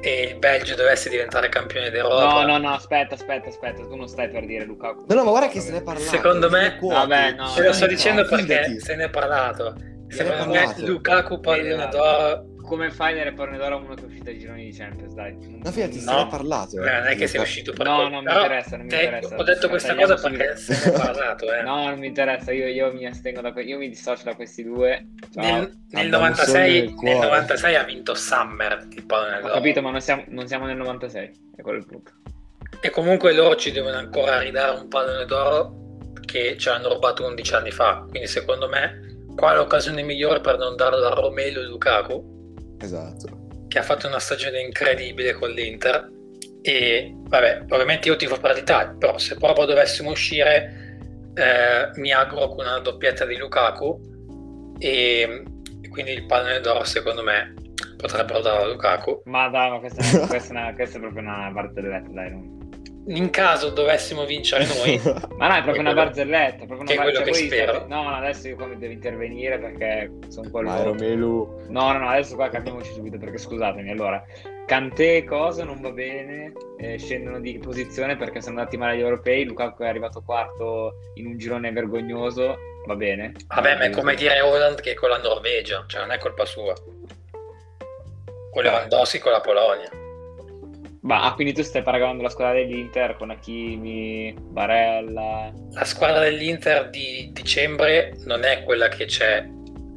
e 0.00 0.22
il 0.30 0.38
Belgio 0.38 0.74
dovesse 0.76 1.10
diventare 1.10 1.48
campione 1.48 1.90
d'Europa. 1.90 2.44
No, 2.44 2.46
no, 2.46 2.58
no, 2.58 2.74
aspetta, 2.74 3.14
aspetta, 3.14 3.48
aspetta, 3.48 3.82
tu 3.82 3.96
non 3.96 4.06
stai 4.06 4.30
per 4.30 4.46
dire 4.46 4.64
Lukaku. 4.64 5.06
No, 5.08 5.14
no, 5.16 5.24
ma 5.24 5.30
guarda 5.30 5.48
che 5.48 5.60
se 5.60 5.72
ne 5.72 5.78
è 5.78 5.82
parlato. 5.82 6.08
Secondo 6.08 6.48
me-. 6.48 6.78
Vabbè, 6.80 7.32
no, 7.32 7.52
Te 7.54 7.62
lo 7.64 7.72
sto 7.72 7.86
dicendo 7.86 8.22
no, 8.22 8.28
perché 8.28 8.78
se 8.80 8.94
ne 8.94 9.04
è 9.04 9.10
parlato. 9.10 9.74
Se 10.08 10.24
Secondo 10.24 10.52
me. 10.52 10.74
Lukaku 10.78 11.40
pallone 11.40 11.74
Esatto. 11.74 11.96
d'oro 11.96 12.46
Come 12.68 12.90
fai 12.90 13.14
nelle 13.14 13.32
pallone 13.32 13.56
d'oro 13.56 13.76
a 13.76 13.78
uno 13.78 13.94
che 13.94 14.02
è 14.02 14.04
uscito 14.04 14.28
ai 14.28 14.38
gironi 14.38 14.64
di 14.70 14.76
Champions, 14.76 15.14
dai. 15.14 15.34
No, 15.62 15.70
fidati, 15.72 15.98
se 15.98 16.10
No. 16.10 16.26
parlato. 16.28 16.76
eh. 16.76 16.80
Beh, 16.84 16.92
non 16.98 17.06
è 17.06 17.16
che 17.16 17.26
sei 17.26 17.40
uscito 17.40 17.72
per 17.72 17.86
No, 17.86 18.08
non 18.08 18.22
mi 18.24 18.30
interessa, 18.32 18.76
non 18.76 18.84
mi 18.84 18.90
te- 18.90 19.02
interessa. 19.02 19.36
Ho 19.36 19.42
detto 19.42 19.68
questa 19.70 19.88
Tagliamo 19.94 20.14
cosa 20.14 20.28
perché 20.28 20.56
se 20.56 20.72
ne 20.90 20.94
è 20.94 20.98
parlato, 21.00 21.52
eh. 21.52 21.62
No, 21.62 21.88
non 21.88 21.98
mi 21.98 22.06
interessa, 22.08 22.52
io, 22.52 22.66
io 22.66 22.92
mi 22.92 23.06
astengo 23.06 23.40
da 23.40 23.52
que- 23.52 23.62
io 23.62 23.78
mi 23.78 23.88
dissocio 23.88 24.24
da 24.24 24.34
questi 24.34 24.62
due. 24.62 25.06
Nel, 25.34 25.52
nel 25.90 26.04
Abbiamo 26.06 26.24
96, 26.26 26.46
solo 26.46 26.66
il 26.66 26.84
nel 26.84 26.94
cuore. 26.94 27.26
96 27.26 27.74
ha 27.74 27.82
vinto 27.84 28.14
Summer 28.14 28.86
il 28.90 29.06
pallone 29.06 29.36
Ho 29.38 29.40
d'oro. 29.40 29.52
capito, 29.54 29.80
ma 29.82 29.90
non 29.90 30.00
siamo, 30.00 30.24
non 30.28 30.46
siamo 30.46 30.66
nel 30.66 30.76
96, 30.76 31.30
è 31.56 31.62
quello 31.62 31.78
il 31.78 31.86
punto. 31.86 32.12
E 32.80 32.90
comunque 32.90 33.32
loro 33.32 33.56
ci 33.56 33.72
devono 33.72 33.96
ancora 33.96 34.40
ridare 34.40 34.78
un 34.78 34.88
pallone 34.88 35.24
d'oro 35.24 36.02
che 36.24 36.56
ci 36.58 36.68
hanno 36.68 36.88
rubato 36.92 37.24
11 37.24 37.54
anni 37.54 37.70
fa. 37.70 38.04
Quindi 38.08 38.28
secondo 38.28 38.68
me 38.68 39.24
qua 39.34 39.52
è 39.52 39.56
l'occasione 39.56 40.02
migliore 40.02 40.40
per 40.40 40.58
non 40.58 40.76
darlo 40.76 41.06
a 41.06 41.14
Romelu 41.14 41.62
Lukaku, 41.62 42.36
Esatto. 42.80 43.46
che 43.68 43.78
ha 43.78 43.82
fatto 43.82 44.06
una 44.06 44.18
stagione 44.18 44.60
incredibile 44.60 45.32
con 45.34 45.50
l'Inter. 45.50 46.10
E 46.62 47.12
vabbè, 47.14 47.64
ovviamente 47.68 48.08
io 48.08 48.16
tifo 48.16 48.36
per 48.38 48.54
l'Italia, 48.56 48.94
però 48.98 49.16
se 49.18 49.36
proprio 49.36 49.64
dovessimo 49.66 50.10
uscire, 50.10 50.98
eh, 51.34 51.90
mi 52.00 52.10
auguro 52.12 52.48
con 52.48 52.66
una 52.66 52.78
doppietta 52.80 53.24
di 53.26 53.36
Lukaku. 53.36 54.76
E, 54.78 55.42
e 55.82 55.88
quindi 55.88 56.12
il 56.12 56.24
pallone 56.26 56.60
d'oro, 56.60 56.84
secondo 56.84 57.22
me, 57.22 57.54
potrebbero 57.96 58.40
darlo 58.40 58.64
a 58.64 58.68
Lukaku. 58.72 59.22
Ma 59.26 59.48
dai, 59.48 59.70
ma 59.70 59.78
questa, 59.80 60.02
è- 60.02 60.26
questa, 60.28 60.54
è 60.54 60.56
una- 60.56 60.74
questa 60.74 60.96
è 60.96 61.00
proprio 61.00 61.22
una 61.22 61.50
barzelletta, 61.52 62.08
dai. 62.10 62.30
non- 62.30 62.56
In 63.08 63.30
caso 63.30 63.70
dovessimo 63.70 64.24
vincere 64.26 64.66
noi, 64.66 65.00
Ma 65.36 65.48
no, 65.48 65.54
è 65.54 65.62
proprio 65.62 65.80
una 65.80 65.92
quello- 65.92 66.06
barzelletta. 66.06 66.66
Proprio 66.66 66.82
che 66.86 66.92
è 66.94 66.96
una 66.96 67.04
quello 67.10 67.22
che 67.24 67.32
spero. 67.34 67.72
state- 67.72 67.86
No, 67.88 68.02
no, 68.02 68.14
adesso 68.16 68.48
io 68.48 68.56
qua 68.56 68.66
mi 68.66 68.76
devo 68.76 68.92
intervenire 68.92 69.58
perché 69.58 70.10
sono 70.28 70.50
quello. 70.50 70.68
Ma 70.68 70.82
Romelu... 70.82 71.64
No, 71.68 71.92
no, 71.92 71.98
no, 71.98 72.08
adesso 72.08 72.34
qua 72.34 72.48
capiamoci 72.50 72.92
subito 72.92 73.16
perché 73.16 73.38
scusatemi. 73.38 73.90
Allora, 73.90 74.22
Kanté 74.66 75.24
cosa 75.24 75.64
non 75.64 75.80
va 75.80 75.90
bene, 75.90 76.52
eh, 76.78 76.98
scendono 76.98 77.40
di 77.40 77.58
posizione 77.58 78.16
perché 78.16 78.42
sono 78.42 78.58
andati 78.58 78.76
male 78.76 78.92
agli 78.92 79.00
europei. 79.00 79.44
Lukaku 79.46 79.84
è 79.84 79.88
arrivato 79.88 80.20
quarto 80.20 80.94
in 81.14 81.26
un 81.26 81.38
girone 81.38 81.72
vergognoso, 81.72 82.56
va 82.86 82.94
bene. 82.94 83.32
vabbè, 83.46 83.76
ma 83.76 83.84
è 83.84 83.90
come 83.90 84.14
dire 84.16 84.40
Holland 84.42 84.80
che 84.82 84.92
con 84.92 85.08
la 85.08 85.16
Norvegia, 85.18 85.82
cioè 85.86 86.00
non 86.02 86.10
è 86.10 86.18
colpa 86.18 86.44
sua. 86.44 86.74
O 88.52 88.60
Lewandowski 88.60 89.18
con 89.18 89.32
la 89.32 89.40
Polonia. 89.40 89.88
Ma 91.08 91.22
ah, 91.22 91.32
quindi 91.32 91.54
tu 91.54 91.62
stai 91.62 91.82
paragonando 91.82 92.22
la 92.22 92.28
squadra 92.28 92.58
dell'Inter 92.58 93.16
con 93.16 93.30
Hakimi, 93.30 94.36
Barella. 94.38 95.50
La 95.70 95.84
squadra 95.84 96.20
dell'Inter 96.20 96.90
di 96.90 97.30
dicembre 97.32 98.12
non 98.26 98.44
è 98.44 98.62
quella 98.62 98.88
che 98.88 99.06
c'è 99.06 99.48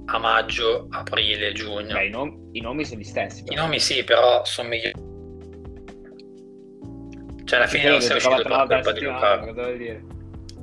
a 0.06 0.18
maggio, 0.18 0.88
aprile, 0.90 1.52
giugno. 1.52 1.96
Beh, 1.96 2.06
i, 2.06 2.10
nom- 2.10 2.48
i 2.54 2.62
nomi 2.62 2.86
sono 2.86 3.02
gli 3.02 3.04
stessi. 3.04 3.42
I 3.42 3.44
però. 3.44 3.64
nomi 3.64 3.80
sì, 3.80 4.06
però 4.06 4.46
sono 4.46 4.70
migliori. 4.70 4.94
Cioè, 7.44 7.60
alla 7.60 7.68
fine 7.68 7.90
non 7.90 8.00
sei 8.00 8.14
che 8.14 8.20
giocava 8.22 8.36
uscito 8.38 8.66
per 8.66 8.68
colpa 8.68 8.92
di 8.94 9.02
Lukaku. 9.02 9.46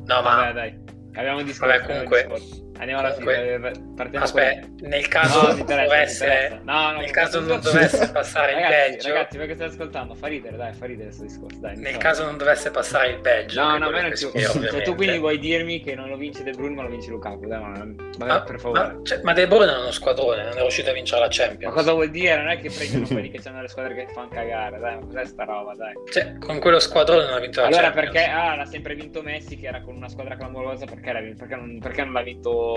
No, 0.06 0.22
ma 0.22 0.22
Vabbè, 0.22 0.52
dai. 0.54 0.78
Abbiamo 1.12 1.42
discorso. 1.42 1.76
Vabbè, 1.76 1.86
comunque-. 1.86 2.67
Andiamo 2.78 3.00
alla 3.00 3.12
fine. 3.12 3.52
eh, 3.54 3.72
Partiamo 3.96 4.24
aspetta, 4.24 4.60
con- 4.66 4.76
nel 4.88 5.00
No, 5.02 5.08
caso 5.08 5.54
mi 5.54 5.64
dovesse. 5.64 6.60
No, 6.62 6.90
no, 6.92 6.98
nel 7.00 7.10
caso 7.10 7.40
non 7.40 7.60
dovesse 7.60 8.10
passare 8.12 8.52
il 8.52 8.58
ragazzi, 8.58 8.90
Belgio, 8.90 9.08
Ragazzi, 9.08 9.38
che 9.38 9.54
state 9.54 9.64
ascoltando, 9.64 10.14
fa 10.14 10.26
ridere, 10.28 10.56
dai, 10.56 10.72
fa 10.72 10.86
ridere 10.86 11.06
questo 11.06 11.24
discorso, 11.24 11.58
dai. 11.58 11.76
nel 11.76 11.92
no. 11.94 11.98
caso 11.98 12.24
non 12.24 12.36
dovesse 12.36 12.70
passare 12.70 13.08
il 13.08 13.18
Belgio, 13.18 13.60
No, 13.60 13.68
no, 13.68 13.74
a 13.74 13.78
quello 13.78 13.90
me 13.96 14.02
non 14.02 14.16
spero, 14.16 14.52
Cioè, 14.70 14.82
tu 14.82 14.94
quindi 14.94 15.18
vuoi 15.18 15.38
dirmi 15.38 15.82
che 15.82 15.94
non 15.94 16.08
lo 16.08 16.16
vince 16.16 16.42
De 16.44 16.52
Bruyne, 16.52 16.74
ma 16.76 16.82
lo 16.82 16.88
vince 16.88 17.10
Lukaku, 17.10 17.46
dai, 17.46 17.60
ma... 17.60 17.72
Vabbè, 18.18 18.30
Ma, 18.32 18.42
per 18.42 18.58
favore. 18.60 18.80
ma, 18.80 19.00
cioè, 19.02 19.20
ma 19.22 19.32
De 19.32 19.46
Bruyne 19.48 19.72
è 19.72 19.78
uno 19.78 19.90
squadrone, 19.90 20.42
non 20.44 20.56
è 20.56 20.60
riuscito 20.60 20.90
a 20.90 20.92
vincere 20.92 21.20
la 21.20 21.26
Ma 21.26 21.32
Champions. 21.32 21.74
cosa 21.74 21.92
vuol 21.92 22.10
dire? 22.10 22.36
Non 22.36 22.48
è 22.48 22.58
che 22.58 22.70
prendono 22.70 23.06
quelli 23.06 23.30
che 23.30 23.40
hanno 23.48 23.60
le 23.62 23.68
squadre 23.68 23.94
che 23.94 24.06
fanno 24.12 24.28
cagare, 24.28 24.78
dai, 24.78 24.94
ma 24.96 25.04
cos'è 25.04 25.24
sta 25.24 25.44
roba, 25.44 25.74
dai. 25.74 25.92
Cioè, 26.10 26.38
con 26.38 26.58
quello 26.58 26.78
squadrone 26.78 27.24
non 27.24 27.34
ha 27.34 27.38
vinto 27.40 27.60
la 27.60 27.66
Allora 27.66 27.82
Champions. 27.90 28.12
perché 28.12 28.30
ah, 28.30 28.54
l'ha 28.56 28.66
sempre 28.66 28.94
vinto 28.94 29.22
Messi 29.22 29.56
che 29.56 29.66
era 29.66 29.80
con 29.82 29.94
una 29.96 30.08
squadra 30.08 30.36
clamorosa, 30.36 30.84
perché, 30.84 31.12
vinto- 31.20 31.36
perché 31.44 31.54
non, 31.56 31.78
perché 31.80 32.04
non 32.04 32.12
l'ha 32.12 32.22
vinto 32.22 32.67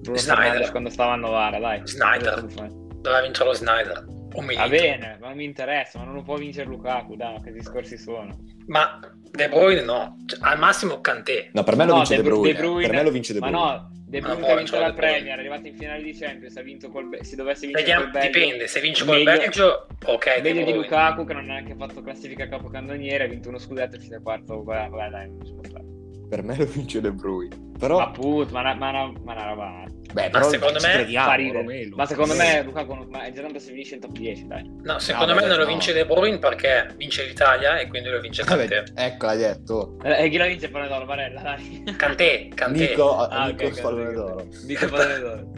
Bruno 0.00 0.18
Snyder. 0.18 0.70
Quando 0.70 0.88
stava 0.90 1.12
a 1.12 1.16
Novara, 1.16 1.58
dai. 1.58 1.80
Snyder. 1.84 2.42
Doveva 2.44 3.20
vincere 3.22 3.48
lo 3.48 3.54
Snyder. 3.54 4.04
Va 4.34 4.66
bene, 4.68 5.18
ma 5.20 5.28
non 5.28 5.36
mi 5.36 5.44
interessa, 5.44 5.98
ma 5.98 6.04
non 6.06 6.14
lo 6.14 6.22
può 6.22 6.36
vincere 6.36 6.66
Lukaku, 6.66 7.16
dai, 7.16 7.34
ma 7.34 7.42
che 7.42 7.52
discorsi 7.52 7.98
sono. 7.98 8.34
Ma 8.66 8.98
De 9.30 9.48
Bruyne 9.48 9.82
no. 9.82 10.16
Cioè, 10.26 10.38
al 10.42 10.58
massimo 10.58 11.00
Kanté. 11.00 11.50
No, 11.52 11.62
per 11.64 11.76
me 11.76 11.84
lo 11.84 11.90
No, 11.92 11.96
vince 11.98 12.16
De 12.16 12.22
De 12.22 12.28
Bru- 12.28 12.40
Bruyne. 12.40 12.52
De 12.54 12.58
Bruyne- 12.62 12.86
Per 12.86 12.96
me 12.96 13.02
lo 13.02 13.10
vince 13.10 13.32
De 13.34 13.40
Ma 13.40 13.50
Bruyne. 13.50 13.64
no, 13.66 13.90
De 14.06 14.20
Ma 14.20 14.28
Bruyne 14.34 14.52
ha 14.52 14.56
vinto 14.56 14.78
la. 14.78 14.92
Premier, 14.94 15.36
è 15.36 15.38
arrivato 15.38 15.66
in 15.66 15.76
finale 15.76 16.02
di 16.02 16.12
Champions, 16.14 16.56
ha 16.56 16.62
vinto 16.62 16.88
col 16.90 17.08
Be- 17.08 17.24
se 17.24 17.36
dovesse 17.36 17.66
vincere 17.66 17.84
Vediamo, 17.84 18.10
col 18.10 18.20
Belgio. 18.20 18.38
dipende. 18.40 18.66
Se 18.68 18.80
vince 18.80 19.04
col 19.04 19.16
meglio- 19.22 19.30
Belgio, 19.38 19.86
ok. 20.06 20.40
Meglio 20.42 20.64
di. 20.64 20.72
Lukaku 20.72 21.24
che 21.26 21.32
non 21.34 21.42
ha 21.42 21.46
neanche 21.52 21.74
fatto 21.76 22.00
classifica 22.02 22.48
capocannoniere, 22.48 23.24
ha 23.24 23.28
vinto 23.28 23.48
uno 23.50 23.58
scudetto 23.58 23.96
e 23.96 23.98
fino 24.00 24.16
al 24.16 24.22
quarto, 24.22 24.62
vabbè, 24.62 24.88
vabbè, 24.88 25.10
dai, 25.10 25.28
non 25.28 25.44
ci 25.44 25.52
può 25.52 25.62
stare. 25.64 25.84
Per 26.32 26.42
me 26.42 26.56
lo 26.56 26.64
vince 26.64 27.02
De 27.02 27.12
Bruyne. 27.12 27.54
Però, 27.78 27.98
Ma 27.98 28.10
put, 28.10 28.50
ma 28.52 28.60
una, 28.60 28.74
ma 28.74 28.88
una, 28.88 29.12
ma 29.22 29.32
una 29.32 29.44
roba... 29.50 29.84
beh, 30.14 30.22
ma 30.22 30.28
però 30.30 30.48
secondo 30.48 30.78
ci 30.78 30.86
me 30.86 30.92
crediamo. 30.94 31.52
Romelu. 31.52 31.94
Ma 31.96 32.06
secondo 32.06 32.34
me 32.34 32.62
Lukaku 32.62 32.94
non- 32.94 33.08
ma 33.10 33.24
è 33.24 33.32
già 33.32 33.42
tanto 33.42 33.58
se 33.58 33.70
finisce 33.70 33.96
in 33.96 34.00
top 34.00 34.12
10, 34.12 34.46
dai. 34.46 34.70
No, 34.82 34.98
secondo 34.98 35.34
No, 35.34 35.40
me 35.40 35.46
non 35.46 35.58
lo 35.58 35.64
no. 35.64 35.68
vince 35.68 35.92
De 35.92 36.06
Bruyne 36.06 36.38
perché 36.38 36.94
vince 36.96 37.26
l'Italia 37.26 37.76
e 37.80 37.86
quindi 37.88 38.08
lo 38.08 38.18
vince 38.20 38.44
Kanté. 38.44 38.84
ecco, 38.94 39.26
l'hai 39.26 39.36
detto. 39.36 39.98
Eh, 40.04 40.24
E 40.24 40.28
chi 40.30 40.38
la 40.38 40.46
vince 40.46 40.64
il 40.66 40.70
pallone 40.72 40.88
d'oro, 40.90 41.04
Barella, 41.04 41.42
dai. 41.42 41.82
Kanté, 41.98 42.48
Kanté. 42.54 42.88
Nico, 42.88 43.14
Ah, 43.18 43.46
Nico 43.48 43.64
ok, 43.66 43.76
il 43.76 43.80
pallone 43.82 44.12
d'oro. 44.14 44.46
Dico 44.64 44.86
pallone 44.88 45.18
d'oro. 45.18 45.50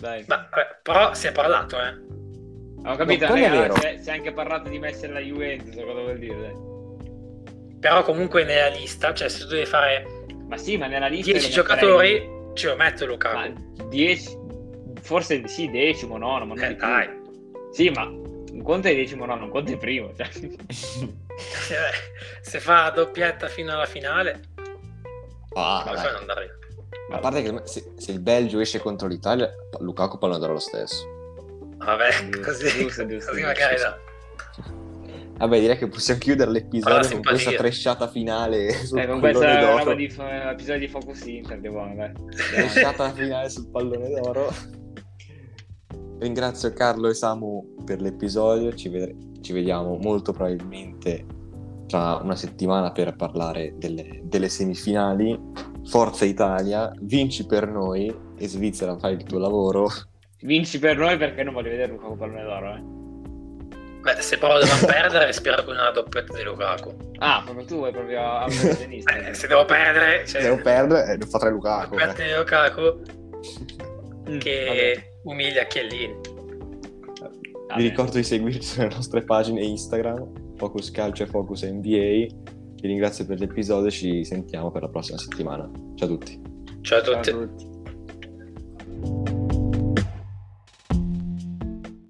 Dai. 0.00 0.24
Ma, 0.26 0.48
vabbè, 0.50 0.78
però 0.82 1.14
si 1.14 1.28
è 1.28 1.32
parlato, 1.32 1.76
eh. 1.80 2.90
Ho 2.90 2.96
capito, 2.96 3.26
No, 3.26 3.30
quello 3.30 3.46
è 3.46 3.48
raga, 3.50 3.60
vero. 3.60 3.74
si 3.76 3.86
è- 3.86 3.98
si 4.02 4.08
è 4.08 4.12
anche 4.14 4.32
parlato 4.32 4.68
di 4.68 4.80
Messi 4.80 5.04
alla 5.06 5.20
Juventus, 5.20 5.76
cosa 5.76 6.00
vuol 6.00 6.18
dire, 6.18 6.40
dai. 6.40 6.70
Però 7.82 8.04
comunque 8.04 8.44
nella 8.44 8.68
lista, 8.68 9.12
cioè 9.12 9.28
se 9.28 9.40
tu 9.40 9.48
devi 9.48 9.66
fare 9.66 10.06
Ma 10.46 10.56
sì, 10.56 10.76
ma 10.76 10.86
nella 10.86 11.08
lista 11.08 11.32
10 11.32 11.48
lo 11.48 11.52
giocatori, 11.52 12.12
metterei- 12.12 12.50
ce 12.54 12.68
lo 12.68 12.76
metto 12.76 13.04
Ma 13.04 13.10
Lukaku. 13.10 13.88
10 13.88 14.38
forse 15.00 15.48
sì, 15.48 15.68
decimo, 15.68 16.16
nono, 16.16 16.46
ma 16.46 16.54
non 16.54 16.64
Eh, 16.64 16.76
dai. 16.76 17.08
Sì, 17.72 17.90
ma 17.90 18.04
un 18.04 18.62
conto 18.62 18.86
è 18.86 18.94
decimo, 18.94 19.24
nono, 19.24 19.44
un 19.46 19.50
conto 19.50 19.72
è 19.72 19.76
primo, 19.76 20.12
cioè. 20.14 20.28
Se 22.40 22.60
fa 22.60 22.90
doppietta 22.90 23.48
fino 23.48 23.72
alla 23.72 23.86
finale, 23.86 24.42
Ah, 25.54 25.82
ma 25.84 25.92
non 26.20 26.30
arriva. 26.30 26.52
A 27.10 27.18
parte 27.18 27.42
che 27.42 27.60
se, 27.64 27.94
se 27.98 28.12
il 28.12 28.20
Belgio 28.20 28.60
esce 28.60 28.78
contro 28.78 29.08
l'Italia, 29.08 29.52
Lukaku 29.80 30.18
pallone 30.18 30.38
d'oro 30.38 30.52
lo 30.52 30.58
stesso. 30.60 31.04
Vabbè, 31.78 32.28
così, 32.44 32.68
giusto, 32.68 33.04
giusto, 33.06 33.30
così 33.30 33.40
giusto. 33.40 33.40
magari 33.40 33.76
da. 33.76 33.98
Vabbè, 35.42 35.58
direi 35.58 35.76
che 35.76 35.88
possiamo 35.88 36.20
chiudere 36.20 36.52
l'episodio 36.52 36.98
Alla 36.98 37.08
con 37.10 37.20
questa 37.20 37.50
tresciata 37.50 38.06
finale 38.06 38.70
sul 38.86 39.00
Eh, 39.00 39.06
con 39.08 39.18
pallone 39.18 39.44
questa 39.44 39.60
d'oro. 39.60 39.78
roba 39.78 39.94
di 39.96 40.04
episodio 40.04 40.78
di 40.78 40.86
Focus 40.88 41.24
Inter, 41.26 41.58
di 41.60 41.68
buono, 41.68 41.96
dai. 41.96 42.12
Tresciata 42.30 43.10
finale 43.10 43.48
sul 43.48 43.68
pallone 43.68 44.08
d'oro. 44.08 44.52
Ringrazio 46.20 46.72
Carlo 46.72 47.08
e 47.08 47.14
Samu 47.14 47.74
per 47.84 48.00
l'episodio. 48.00 48.72
Ci, 48.72 48.88
vedre- 48.88 49.16
ci 49.40 49.52
vediamo 49.52 49.96
molto 49.96 50.30
probabilmente 50.30 51.26
tra 51.88 52.20
una 52.22 52.36
settimana 52.36 52.92
per 52.92 53.16
parlare 53.16 53.74
delle, 53.78 54.20
delle 54.22 54.48
semifinali. 54.48 55.36
Forza 55.86 56.24
Italia, 56.24 56.92
vinci 57.00 57.44
per 57.46 57.66
noi 57.66 58.16
e 58.38 58.46
Svizzera 58.46 58.96
fai 58.96 59.14
il 59.14 59.24
tuo 59.24 59.40
lavoro. 59.40 59.88
Vinci 60.42 60.78
per 60.78 60.96
noi 60.96 61.16
perché 61.16 61.42
non 61.42 61.52
voglio 61.52 61.70
vedere 61.70 61.90
Lukaku 61.90 62.16
pallone 62.16 62.42
d'oro, 62.44 62.74
eh. 62.74 63.00
Beh, 64.02 64.20
se 64.20 64.36
però 64.36 64.58
devo 64.58 64.84
perdere, 64.86 65.32
spero 65.32 65.62
con 65.64 65.74
una 65.74 65.90
doppietta 65.90 66.36
di 66.36 66.42
Lukaku. 66.42 66.94
Ah, 67.18 67.40
proprio 67.44 67.64
tu 67.64 67.76
vuoi 67.76 67.92
proprio 67.92 68.20
autolesionista. 68.20 69.12
Eh, 69.28 69.34
se 69.34 69.46
devo 69.46 69.64
perdere, 69.64 70.26
cioè, 70.26 70.40
Se 70.42 70.48
devo 70.48 70.60
perdere, 70.60 71.12
eh, 71.12 71.16
lo 71.18 71.26
fa 71.26 71.38
tre 71.38 71.50
Lukaku. 71.50 71.90
doppietta 71.96 72.22
eh. 72.22 72.26
di 72.26 72.34
Lukaku 72.36 73.20
Mm, 74.30 74.38
che 74.38 74.64
vabbè. 74.66 75.12
umilia 75.24 75.64
Chiellini. 75.64 76.14
Vabbè. 77.20 77.76
Vi 77.76 77.82
ricordo 77.88 78.12
di 78.12 78.22
seguirci 78.22 78.62
sulle 78.62 78.88
nostre 78.88 79.22
pagine 79.24 79.62
Instagram, 79.62 80.56
Focus 80.56 80.90
Calcio 80.92 81.24
e 81.24 81.26
Focus 81.26 81.62
NBA. 81.64 82.26
Vi 82.80 82.88
ringrazio 82.88 83.26
per 83.26 83.40
l'episodio 83.40 83.88
e 83.88 83.90
ci 83.90 84.24
sentiamo 84.24 84.70
per 84.70 84.82
la 84.82 84.88
prossima 84.88 85.18
settimana. 85.18 85.68
Ciao 85.96 86.06
a 86.08 86.10
tutti. 86.10 86.40
Ciao 86.82 86.98
a 86.98 87.02
Ciao 87.02 87.14
a 87.14 87.20
tutti. 87.20 87.64
tutti. 87.64 89.41